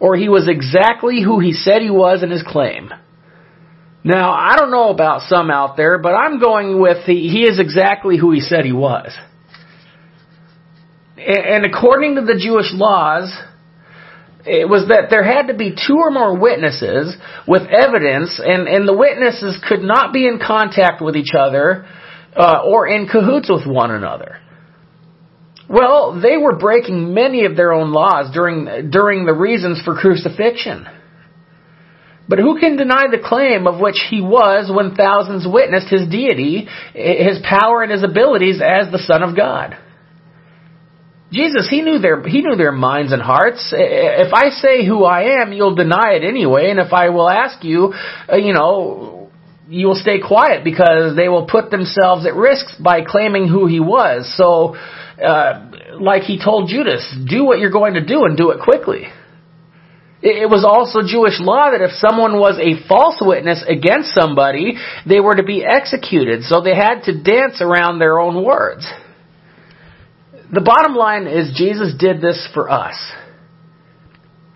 or 0.01 0.17
he 0.17 0.29
was 0.29 0.49
exactly 0.49 1.23
who 1.23 1.39
he 1.39 1.53
said 1.53 1.83
he 1.83 1.91
was 1.91 2.23
in 2.23 2.31
his 2.31 2.43
claim. 2.43 2.91
Now, 4.05 4.33
I 4.33 4.57
don't 4.57 4.71
know 4.71 4.90
about 4.90 5.23
some 5.23 5.51
out 5.51 5.79
there, 5.79 5.99
but 5.99 6.14
I'm 6.14 6.38
going 6.38 6.79
with 6.79 7.07
he, 7.07 7.31
he 7.31 7.45
is 7.45 7.59
exactly 7.59 8.19
who 8.19 8.33
he 8.33 8.40
said 8.40 8.67
he 8.67 8.73
was. 8.73 9.17
And 11.17 11.64
according 11.64 12.17
to 12.17 12.21
the 12.21 12.38
Jewish 12.38 12.71
laws, 12.75 13.33
it 14.45 14.69
was 14.69 14.88
that 14.88 15.07
there 15.09 15.25
had 15.25 15.47
to 15.47 15.55
be 15.55 15.71
two 15.71 15.97
or 15.97 16.11
more 16.11 16.38
witnesses 16.38 17.17
with 17.49 17.62
evidence, 17.62 18.38
and, 18.45 18.69
and 18.69 18.87
the 18.87 18.97
witnesses 18.97 19.57
could 19.67 19.81
not 19.81 20.12
be 20.12 20.27
in 20.27 20.38
contact 20.38 21.01
with 21.01 21.17
each 21.17 21.33
other 21.38 21.87
uh, 22.37 22.61
or 22.67 22.87
in 22.87 23.09
cahoots 23.09 23.49
with 23.49 23.67
one 23.67 23.90
another. 23.90 24.38
Well, 25.67 26.21
they 26.21 26.37
were 26.37 26.59
breaking 26.59 27.14
many 27.14 27.47
of 27.47 27.57
their 27.57 27.73
own 27.73 27.93
laws 27.93 28.35
during 28.35 28.90
during 28.90 29.25
the 29.25 29.33
reasons 29.33 29.81
for 29.83 29.95
crucifixion. 29.95 30.87
But 32.29 32.39
who 32.39 32.59
can 32.59 32.77
deny 32.77 33.05
the 33.11 33.23
claim 33.23 33.67
of 33.67 33.81
which 33.81 34.01
he 34.09 34.21
was 34.21 34.71
when 34.75 34.95
thousands 34.95 35.47
witnessed 35.47 35.89
his 35.89 36.09
deity, 36.09 36.67
his 36.95 37.39
power 37.43 37.83
and 37.83 37.93
his 37.93 38.03
abilities 38.03 38.63
as 38.65 38.91
the 38.91 38.99
Son 38.99 39.23
of 39.23 39.37
God? 39.37 39.77
Jesus, 41.33 41.69
he 41.69 41.83
knew 41.83 41.99
their 41.99 42.23
he 42.27 42.43
knew 42.43 42.55
their 42.55 42.73
minds 42.73 43.13
and 43.13 43.21
hearts. 43.21 43.73
If 43.77 44.33
I 44.33 44.51
say 44.51 44.87
who 44.87 45.05
I 45.05 45.43
am, 45.43 45.53
you'll 45.53 45.75
deny 45.75 46.13
it 46.13 46.23
anyway, 46.23 46.71
and 46.71 46.79
if 46.79 46.93
I 46.93 47.09
will 47.09 47.29
ask 47.29 47.65
you, 47.65 47.93
uh, 48.33 48.37
you 48.37 48.53
know, 48.53 49.31
you 49.69 49.89
will 49.89 49.97
stay 49.97 50.21
quiet 50.21 50.63
because 50.63 51.17
they 51.17 51.29
will 51.29 51.47
put 51.47 51.71
themselves 51.71 52.25
at 52.27 52.35
risk 52.35 52.67
by 52.83 53.01
claiming 53.05 53.49
who 53.49 53.67
he 53.67 53.81
was. 53.81 54.33
So, 54.37 54.77
uh, 55.23 55.71
like 56.01 56.23
he 56.23 56.43
told 56.43 56.69
Judas, 56.69 57.15
do 57.29 57.45
what 57.45 57.59
you're 57.59 57.71
going 57.71 57.95
to 57.95 58.05
do 58.05 58.25
and 58.25 58.37
do 58.37 58.51
it 58.51 58.61
quickly. 58.63 59.07
It 60.27 60.49
was 60.49 60.65
also 60.65 61.07
Jewish 61.07 61.39
law 61.39 61.71
that 61.71 61.83
if 61.83 61.93
someone 62.01 62.41
was 62.41 62.57
a 62.57 62.81
false 62.89 63.21
witness 63.21 63.63
against 63.69 64.15
somebody, 64.15 64.73
they 65.07 65.21
were 65.21 65.35
to 65.35 65.43
be 65.43 65.63
executed. 65.63 66.45
So 66.45 66.63
they 66.63 66.75
had 66.75 67.03
to 67.05 67.23
dance 67.23 67.61
around 67.61 67.99
their 67.99 68.19
own 68.19 68.43
words. 68.43 68.89
The 70.51 70.63
bottom 70.63 70.95
line 70.95 71.27
is 71.27 71.53
Jesus 71.55 71.93
did 71.99 72.23
this 72.23 72.49
for 72.55 72.71
us. 72.71 72.97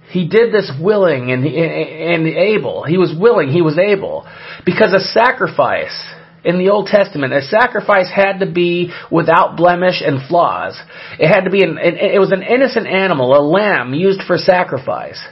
He 0.08 0.26
did 0.26 0.54
this 0.54 0.72
willing 0.80 1.32
and, 1.32 1.44
and 1.44 2.26
able. 2.26 2.84
He 2.84 2.96
was 2.96 3.14
willing, 3.14 3.50
he 3.50 3.60
was 3.60 3.76
able. 3.76 4.26
Because 4.64 4.94
a 4.94 5.04
sacrifice 5.12 5.92
in 6.44 6.56
the 6.56 6.70
Old 6.70 6.86
Testament, 6.86 7.34
a 7.34 7.42
sacrifice 7.42 8.08
had 8.10 8.38
to 8.38 8.50
be 8.50 8.90
without 9.10 9.58
blemish 9.58 10.00
and 10.00 10.26
flaws. 10.28 10.80
It 11.18 11.28
had 11.28 11.44
to 11.44 11.50
be 11.50 11.62
an, 11.62 11.76
it 11.76 12.18
was 12.18 12.32
an 12.32 12.42
innocent 12.42 12.86
animal, 12.86 13.36
a 13.36 13.44
lamb 13.44 13.92
used 13.92 14.22
for 14.26 14.38
sacrifice. 14.38 15.22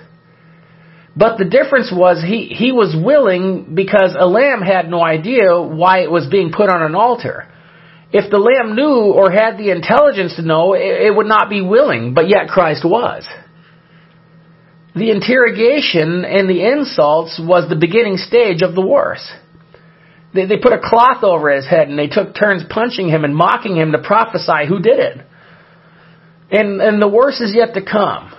But 1.16 1.38
the 1.38 1.46
difference 1.46 1.90
was 1.90 2.22
he, 2.22 2.52
he 2.54 2.72
was 2.72 2.94
willing 2.94 3.74
because 3.74 4.14
a 4.18 4.26
lamb 4.26 4.60
had 4.60 4.90
no 4.90 5.02
idea 5.02 5.60
why 5.60 6.00
it 6.00 6.10
was 6.10 6.26
being 6.30 6.52
put 6.52 6.68
on 6.68 6.82
an 6.82 6.94
altar. 6.94 7.48
If 8.12 8.30
the 8.30 8.38
lamb 8.38 8.76
knew 8.76 9.12
or 9.12 9.30
had 9.30 9.56
the 9.56 9.70
intelligence 9.70 10.36
to 10.36 10.42
know, 10.42 10.74
it, 10.74 11.08
it 11.08 11.16
would 11.16 11.26
not 11.26 11.48
be 11.48 11.62
willing, 11.62 12.12
but 12.12 12.28
yet 12.28 12.48
Christ 12.48 12.84
was. 12.84 13.26
The 14.94 15.10
interrogation 15.10 16.24
and 16.24 16.48
the 16.48 16.64
insults 16.68 17.40
was 17.42 17.68
the 17.68 17.76
beginning 17.76 18.18
stage 18.18 18.60
of 18.60 18.74
the 18.74 18.86
worst. 18.86 19.26
They, 20.34 20.44
they 20.44 20.58
put 20.58 20.72
a 20.72 20.80
cloth 20.82 21.24
over 21.24 21.50
his 21.50 21.66
head 21.66 21.88
and 21.88 21.98
they 21.98 22.08
took 22.08 22.34
turns 22.34 22.62
punching 22.68 23.08
him 23.08 23.24
and 23.24 23.34
mocking 23.34 23.74
him 23.74 23.92
to 23.92 23.98
prophesy 23.98 24.68
who 24.68 24.80
did 24.80 24.98
it. 24.98 25.18
And, 26.50 26.80
and 26.80 27.00
the 27.00 27.08
worst 27.08 27.40
is 27.40 27.54
yet 27.54 27.72
to 27.74 27.82
come. 27.82 28.35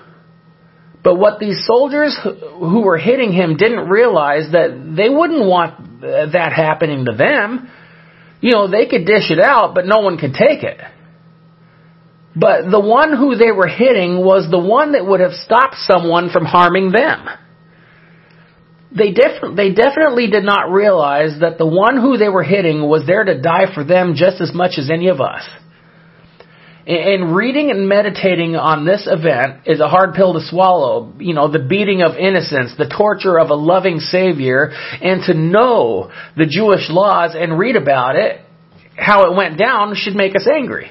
But 1.07 1.19
what 1.19 1.39
these 1.39 1.65
soldiers 1.65 2.19
who 2.21 2.81
were 2.81 2.97
hitting 2.97 3.31
him 3.31 3.55
didn't 3.55 3.87
realize 3.87 4.51
that 4.51 4.93
they 4.97 5.07
wouldn't 5.07 5.47
want 5.47 6.01
that 6.01 6.51
happening 6.53 7.05
to 7.05 7.13
them. 7.13 7.71
You 8.41 8.51
know, 8.51 8.67
they 8.69 8.87
could 8.87 9.05
dish 9.05 9.31
it 9.31 9.39
out, 9.39 9.73
but 9.73 9.85
no 9.85 9.99
one 9.99 10.17
could 10.17 10.33
take 10.33 10.63
it. 10.63 10.81
But 12.35 12.69
the 12.69 12.81
one 12.81 13.15
who 13.15 13.37
they 13.37 13.53
were 13.53 13.69
hitting 13.69 14.17
was 14.17 14.51
the 14.51 14.59
one 14.59 14.91
that 14.91 15.05
would 15.05 15.21
have 15.21 15.31
stopped 15.31 15.75
someone 15.77 16.29
from 16.29 16.43
harming 16.43 16.91
them. 16.91 17.25
They, 18.91 19.11
def- 19.13 19.55
they 19.55 19.71
definitely 19.71 20.29
did 20.29 20.43
not 20.43 20.73
realize 20.73 21.39
that 21.39 21.57
the 21.57 21.65
one 21.65 22.01
who 22.01 22.17
they 22.17 22.27
were 22.27 22.43
hitting 22.43 22.85
was 22.85 23.07
there 23.07 23.23
to 23.23 23.41
die 23.41 23.73
for 23.73 23.85
them 23.85 24.13
just 24.13 24.41
as 24.41 24.53
much 24.53 24.73
as 24.77 24.89
any 24.91 25.07
of 25.07 25.21
us. 25.21 25.47
And 26.87 27.35
reading 27.35 27.69
and 27.69 27.89
meditating 27.89 28.55
on 28.55 28.85
this 28.85 29.09
event 29.11 29.63
is 29.65 29.81
a 29.81 29.89
hard 29.89 30.13
pill 30.13 30.35
to 30.35 30.39
swallow. 30.39 31.11
You 31.19 31.33
know, 31.33 31.51
the 31.51 31.59
beating 31.59 32.01
of 32.01 32.15
innocence, 32.15 32.75
the 32.77 32.87
torture 32.87 33.37
of 33.37 33.49
a 33.49 33.55
loving 33.55 33.99
Savior, 33.99 34.71
and 34.71 35.21
to 35.25 35.33
know 35.33 36.09
the 36.37 36.45
Jewish 36.45 36.89
laws 36.89 37.35
and 37.37 37.59
read 37.59 37.75
about 37.75 38.15
it, 38.15 38.39
how 38.95 39.29
it 39.29 39.35
went 39.35 39.57
down, 39.59 39.95
should 39.95 40.15
make 40.15 40.33
us 40.37 40.47
angry. 40.47 40.89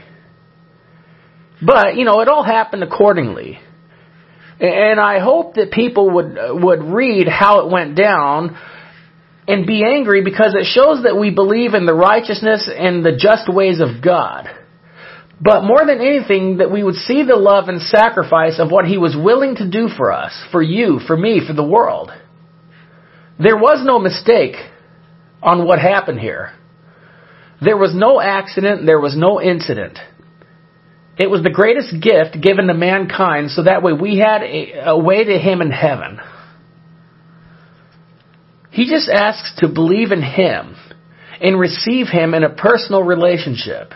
But, 1.64 1.96
you 1.96 2.04
know, 2.04 2.20
it 2.20 2.28
all 2.28 2.44
happened 2.44 2.82
accordingly. 2.82 3.58
And 4.60 5.00
I 5.00 5.18
hope 5.18 5.54
that 5.54 5.70
people 5.70 6.10
would, 6.10 6.36
would 6.62 6.82
read 6.82 7.26
how 7.26 7.60
it 7.60 7.72
went 7.72 7.96
down 7.96 8.54
and 9.48 9.66
be 9.66 9.82
angry 9.82 10.22
because 10.22 10.54
it 10.54 10.66
shows 10.66 11.04
that 11.04 11.16
we 11.18 11.30
believe 11.30 11.72
in 11.72 11.86
the 11.86 11.94
righteousness 11.94 12.68
and 12.70 13.02
the 13.02 13.16
just 13.16 13.48
ways 13.48 13.80
of 13.80 14.02
God. 14.02 14.50
But 15.40 15.64
more 15.64 15.84
than 15.86 16.00
anything, 16.00 16.58
that 16.58 16.70
we 16.70 16.82
would 16.82 16.94
see 16.94 17.22
the 17.22 17.36
love 17.36 17.68
and 17.68 17.82
sacrifice 17.82 18.58
of 18.58 18.70
what 18.70 18.86
He 18.86 18.96
was 18.96 19.14
willing 19.14 19.56
to 19.56 19.68
do 19.68 19.88
for 19.88 20.12
us, 20.12 20.32
for 20.50 20.62
you, 20.62 20.98
for 21.06 21.16
me, 21.16 21.42
for 21.46 21.52
the 21.52 21.66
world. 21.66 22.10
There 23.38 23.56
was 23.56 23.84
no 23.84 23.98
mistake 23.98 24.56
on 25.42 25.66
what 25.66 25.78
happened 25.78 26.20
here. 26.20 26.52
There 27.60 27.76
was 27.76 27.94
no 27.94 28.20
accident, 28.20 28.86
there 28.86 29.00
was 29.00 29.16
no 29.16 29.40
incident. 29.40 29.98
It 31.18 31.30
was 31.30 31.42
the 31.42 31.50
greatest 31.50 31.94
gift 32.02 32.42
given 32.42 32.66
to 32.66 32.74
mankind 32.74 33.50
so 33.50 33.64
that 33.64 33.82
way 33.82 33.92
we 33.92 34.18
had 34.18 34.42
a, 34.42 34.90
a 34.90 34.98
way 34.98 35.24
to 35.24 35.38
Him 35.38 35.62
in 35.62 35.70
heaven. 35.70 36.18
He 38.70 38.88
just 38.90 39.08
asks 39.08 39.54
to 39.60 39.68
believe 39.68 40.12
in 40.12 40.22
Him 40.22 40.76
and 41.40 41.58
receive 41.58 42.08
Him 42.08 42.34
in 42.34 42.42
a 42.42 42.50
personal 42.50 43.02
relationship. 43.02 43.92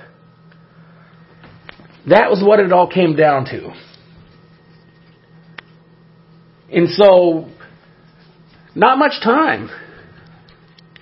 That 2.10 2.28
was 2.28 2.42
what 2.44 2.58
it 2.58 2.72
all 2.72 2.88
came 2.88 3.14
down 3.14 3.44
to. 3.46 3.72
And 6.72 6.88
so, 6.88 7.48
not 8.74 8.98
much 8.98 9.22
time. 9.22 9.70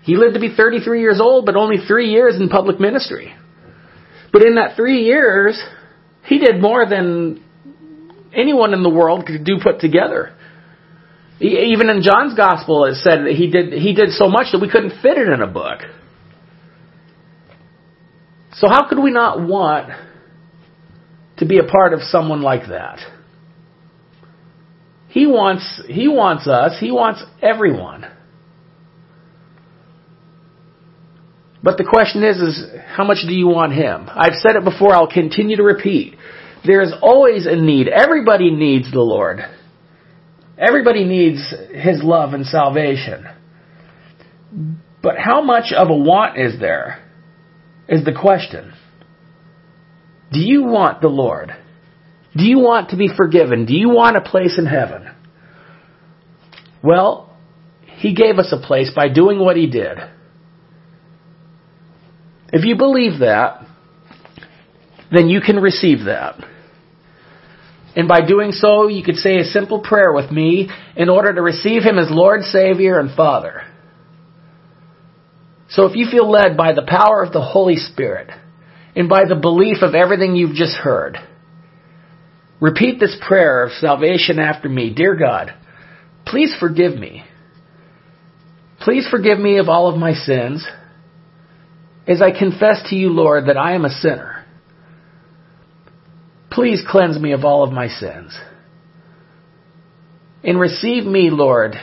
He 0.03 0.17
lived 0.17 0.35
to 0.35 0.41
be 0.41 0.55
33 0.55 1.01
years 1.01 1.19
old, 1.21 1.47
but 1.47 1.57
only 1.57 1.79
three 1.87 2.11
years 2.11 2.37
in 2.37 2.51
public 2.51 2.79
ministry. 2.79 3.35
But 4.33 4.43
in 4.43 4.57
that 4.57 4.77
three 4.77 5.05
years, 5.05 5.59
he 6.27 6.39
did 6.39 6.61
more 6.61 6.87
than 6.87 7.43
anyone 8.35 8.75
in 8.75 8.83
the 8.83 8.91
world 8.91 9.27
could 9.27 9.45
do 9.45 9.57
put 9.63 9.81
together. 9.81 10.35
Even 11.41 11.89
in 11.89 12.03
John's 12.03 12.35
gospel, 12.35 12.85
it 12.85 12.97
said 12.97 13.21
that 13.25 13.35
he 13.35 13.51
did 13.51 13.73
he 13.73 13.95
did 13.95 14.11
so 14.11 14.29
much 14.29 14.49
that 14.53 14.61
we 14.61 14.69
couldn't 14.69 15.01
fit 15.01 15.17
it 15.17 15.29
in 15.29 15.41
a 15.41 15.47
book. 15.47 15.81
So 18.55 18.69
how 18.69 18.89
could 18.89 18.99
we 18.99 19.13
not 19.13 19.41
want 19.41 19.91
to 21.39 21.47
be 21.47 21.59
a 21.59 21.65
part 21.65 21.93
of 21.93 22.01
someone 22.03 22.43
like 22.43 22.69
that. 22.69 22.99
He 25.09 25.27
wants, 25.27 25.83
he 25.89 26.09
wants 26.09 26.47
us, 26.47 26.79
he 26.79 26.91
wants 26.91 27.23
everyone. 27.41 28.05
But 31.63 31.77
the 31.77 31.85
question 31.85 32.23
is, 32.23 32.37
is 32.37 32.65
how 32.87 33.05
much 33.05 33.19
do 33.27 33.35
you 33.35 33.49
want 33.49 33.73
him? 33.73 34.09
I've 34.09 34.35
said 34.35 34.57
it 34.57 34.65
before, 34.65 34.95
I'll 34.95 35.11
continue 35.11 35.57
to 35.57 35.63
repeat. 35.63 36.15
There 36.65 36.83
is 36.83 36.93
always 37.03 37.47
a 37.47 37.57
need. 37.57 37.89
Everybody 37.89 38.51
needs 38.51 38.91
the 38.93 39.01
Lord. 39.01 39.41
Everybody 40.57 41.05
needs 41.05 41.55
his 41.73 42.03
love 42.03 42.33
and 42.33 42.45
salvation. 42.45 43.27
But 45.03 45.17
how 45.19 45.41
much 45.41 45.73
of 45.77 45.89
a 45.89 45.97
want 45.97 46.39
is 46.39 46.61
there? 46.61 47.05
Is 47.89 48.05
the 48.05 48.13
question. 48.13 48.73
Do 50.33 50.41
you 50.41 50.65
want 50.65 51.01
the 51.01 51.09
Lord? 51.09 51.51
Do 52.37 52.45
you 52.45 52.59
want 52.59 52.91
to 52.91 52.97
be 52.97 53.09
forgiven? 53.15 53.65
Do 53.65 53.75
you 53.75 53.89
want 53.89 54.17
a 54.17 54.21
place 54.21 54.59
in 54.59 54.67
heaven? 54.67 55.09
Well, 56.83 57.37
He 57.83 58.15
gave 58.15 58.39
us 58.39 58.53
a 58.53 58.65
place 58.65 58.91
by 58.95 59.09
doing 59.09 59.39
what 59.39 59.57
He 59.57 59.67
did. 59.67 59.99
If 62.53 62.65
you 62.65 62.77
believe 62.77 63.21
that, 63.21 63.67
then 65.11 65.29
you 65.29 65.41
can 65.41 65.57
receive 65.57 66.05
that. 66.05 66.37
And 67.97 68.07
by 68.07 68.21
doing 68.21 68.53
so, 68.53 68.89
you 68.89 69.03
could 69.03 69.17
say 69.17 69.39
a 69.39 69.45
simple 69.45 69.81
prayer 69.81 70.13
with 70.13 70.31
me 70.31 70.69
in 70.95 71.09
order 71.09 71.35
to 71.35 71.43
receive 71.43 71.83
Him 71.83 71.99
as 71.99 72.09
Lord, 72.11 72.43
Savior, 72.43 73.01
and 73.01 73.15
Father. 73.17 73.63
So 75.71 75.87
if 75.87 75.97
you 75.97 76.07
feel 76.11 76.31
led 76.31 76.57
by 76.57 76.73
the 76.73 76.87
power 76.87 77.23
of 77.23 77.33
the 77.33 77.43
Holy 77.43 77.77
Spirit 77.77 78.31
and 78.99 79.09
by 79.09 79.27
the 79.29 79.37
belief 79.37 79.77
of 79.83 79.95
everything 79.95 80.35
you've 80.35 80.57
just 80.57 80.75
heard, 80.77 81.19
repeat 82.61 82.99
this 82.99 83.17
prayer 83.25 83.63
of 83.63 83.71
salvation 83.71 84.41
after 84.41 84.69
me. 84.69 84.93
Dear 84.93 85.15
God, 85.15 85.55
please 86.27 86.53
forgive 86.59 86.99
me. 86.99 87.23
Please 88.81 89.07
forgive 89.09 89.39
me 89.39 89.59
of 89.59 89.69
all 89.69 89.89
of 89.89 89.97
my 89.97 90.15
sins 90.15 90.67
as 92.09 92.21
I 92.21 92.37
confess 92.37 92.89
to 92.91 92.97
you, 92.97 93.11
Lord, 93.11 93.47
that 93.47 93.57
I 93.57 93.75
am 93.75 93.85
a 93.85 93.91
sinner. 93.91 94.45
Please 96.51 96.83
cleanse 96.85 97.21
me 97.21 97.31
of 97.31 97.45
all 97.45 97.63
of 97.63 97.71
my 97.71 97.87
sins. 97.87 98.37
And 100.43 100.59
receive 100.59 101.05
me, 101.05 101.31
Lord, 101.31 101.77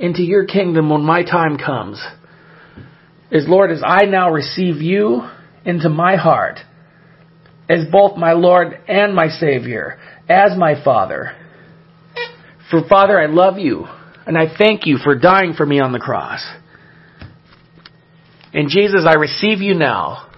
into 0.00 0.22
your 0.22 0.46
kingdom 0.46 0.90
when 0.90 1.02
my 1.02 1.22
time 1.22 1.58
comes. 1.58 2.04
As 3.30 3.46
Lord, 3.46 3.70
as 3.70 3.82
I 3.86 4.06
now 4.06 4.32
receive 4.32 4.82
you 4.82 5.22
into 5.68 5.90
my 5.90 6.16
heart, 6.16 6.60
as 7.68 7.84
both 7.92 8.16
my 8.16 8.32
Lord 8.32 8.68
and 8.88 9.14
my 9.14 9.28
Savior, 9.28 10.00
as 10.26 10.56
my 10.56 10.82
Father. 10.82 11.36
For 12.70 12.88
Father, 12.88 13.20
I 13.20 13.26
love 13.26 13.58
you, 13.58 13.84
and 14.26 14.38
I 14.38 14.46
thank 14.56 14.86
you 14.86 14.96
for 14.96 15.14
dying 15.14 15.52
for 15.52 15.66
me 15.66 15.78
on 15.78 15.92
the 15.92 15.98
cross. 15.98 16.42
And 18.54 18.70
Jesus, 18.70 19.04
I 19.06 19.16
receive 19.16 19.60
you 19.60 19.74
now 19.74 20.30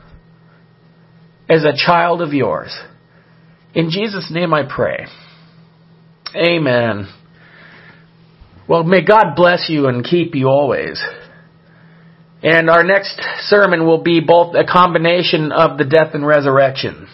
as 1.49 1.63
a 1.63 1.77
child 1.77 2.23
of 2.23 2.33
yours. 2.33 2.77
In 3.73 3.91
Jesus' 3.91 4.33
name 4.33 4.53
I 4.53 4.65
pray. 4.69 5.07
Amen. 6.35 7.09
Well, 8.69 8.83
may 8.83 9.05
God 9.05 9.37
bless 9.37 9.67
you 9.69 9.87
and 9.87 10.05
keep 10.05 10.35
you 10.35 10.49
always. 10.49 11.01
And 12.43 12.71
our 12.71 12.83
next 12.83 13.21
sermon 13.49 13.87
will 13.87 14.03
be 14.03 14.21
both 14.21 14.55
a 14.55 14.65
combination 14.65 15.53
of 15.53 15.77
the 15.77 15.85
death 15.85 16.15
and 16.15 16.27
resurrection. 16.27 17.07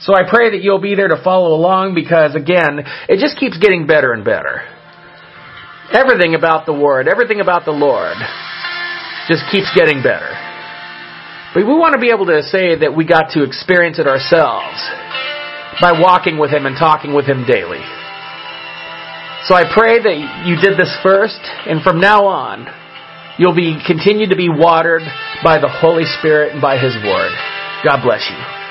So 0.00 0.14
I 0.14 0.28
pray 0.28 0.50
that 0.50 0.62
you'll 0.62 0.80
be 0.80 0.94
there 0.94 1.08
to 1.08 1.22
follow 1.22 1.54
along 1.54 1.94
because 1.94 2.34
again, 2.34 2.80
it 3.08 3.20
just 3.20 3.38
keeps 3.38 3.58
getting 3.58 3.86
better 3.86 4.12
and 4.12 4.24
better. 4.24 4.62
Everything 5.92 6.34
about 6.34 6.66
the 6.66 6.72
Word, 6.72 7.06
everything 7.06 7.40
about 7.40 7.64
the 7.64 7.72
Lord 7.72 8.16
just 9.28 9.44
keeps 9.52 9.70
getting 9.76 10.02
better. 10.02 10.32
But 11.54 11.68
we 11.68 11.74
want 11.76 11.92
to 11.92 12.00
be 12.00 12.10
able 12.10 12.26
to 12.26 12.42
say 12.42 12.80
that 12.80 12.96
we 12.96 13.04
got 13.04 13.36
to 13.36 13.44
experience 13.44 13.98
it 13.98 14.08
ourselves 14.08 14.80
by 15.80 15.92
walking 15.92 16.38
with 16.38 16.50
Him 16.50 16.64
and 16.64 16.74
talking 16.76 17.14
with 17.14 17.26
Him 17.26 17.44
daily. 17.46 17.84
So 19.44 19.54
I 19.54 19.68
pray 19.68 20.00
that 20.00 20.46
you 20.46 20.56
did 20.56 20.78
this 20.78 20.90
first, 21.02 21.40
and 21.66 21.82
from 21.82 22.00
now 22.00 22.24
on, 22.26 22.66
you'll 23.38 23.54
be 23.54 23.78
continue 23.86 24.28
to 24.28 24.36
be 24.36 24.48
watered 24.48 25.02
by 25.42 25.58
the 25.58 25.68
Holy 25.68 26.04
Spirit 26.18 26.52
and 26.52 26.60
by 26.60 26.78
His 26.78 26.94
Word. 26.96 27.32
God 27.84 28.02
bless 28.02 28.28
you. 28.30 28.61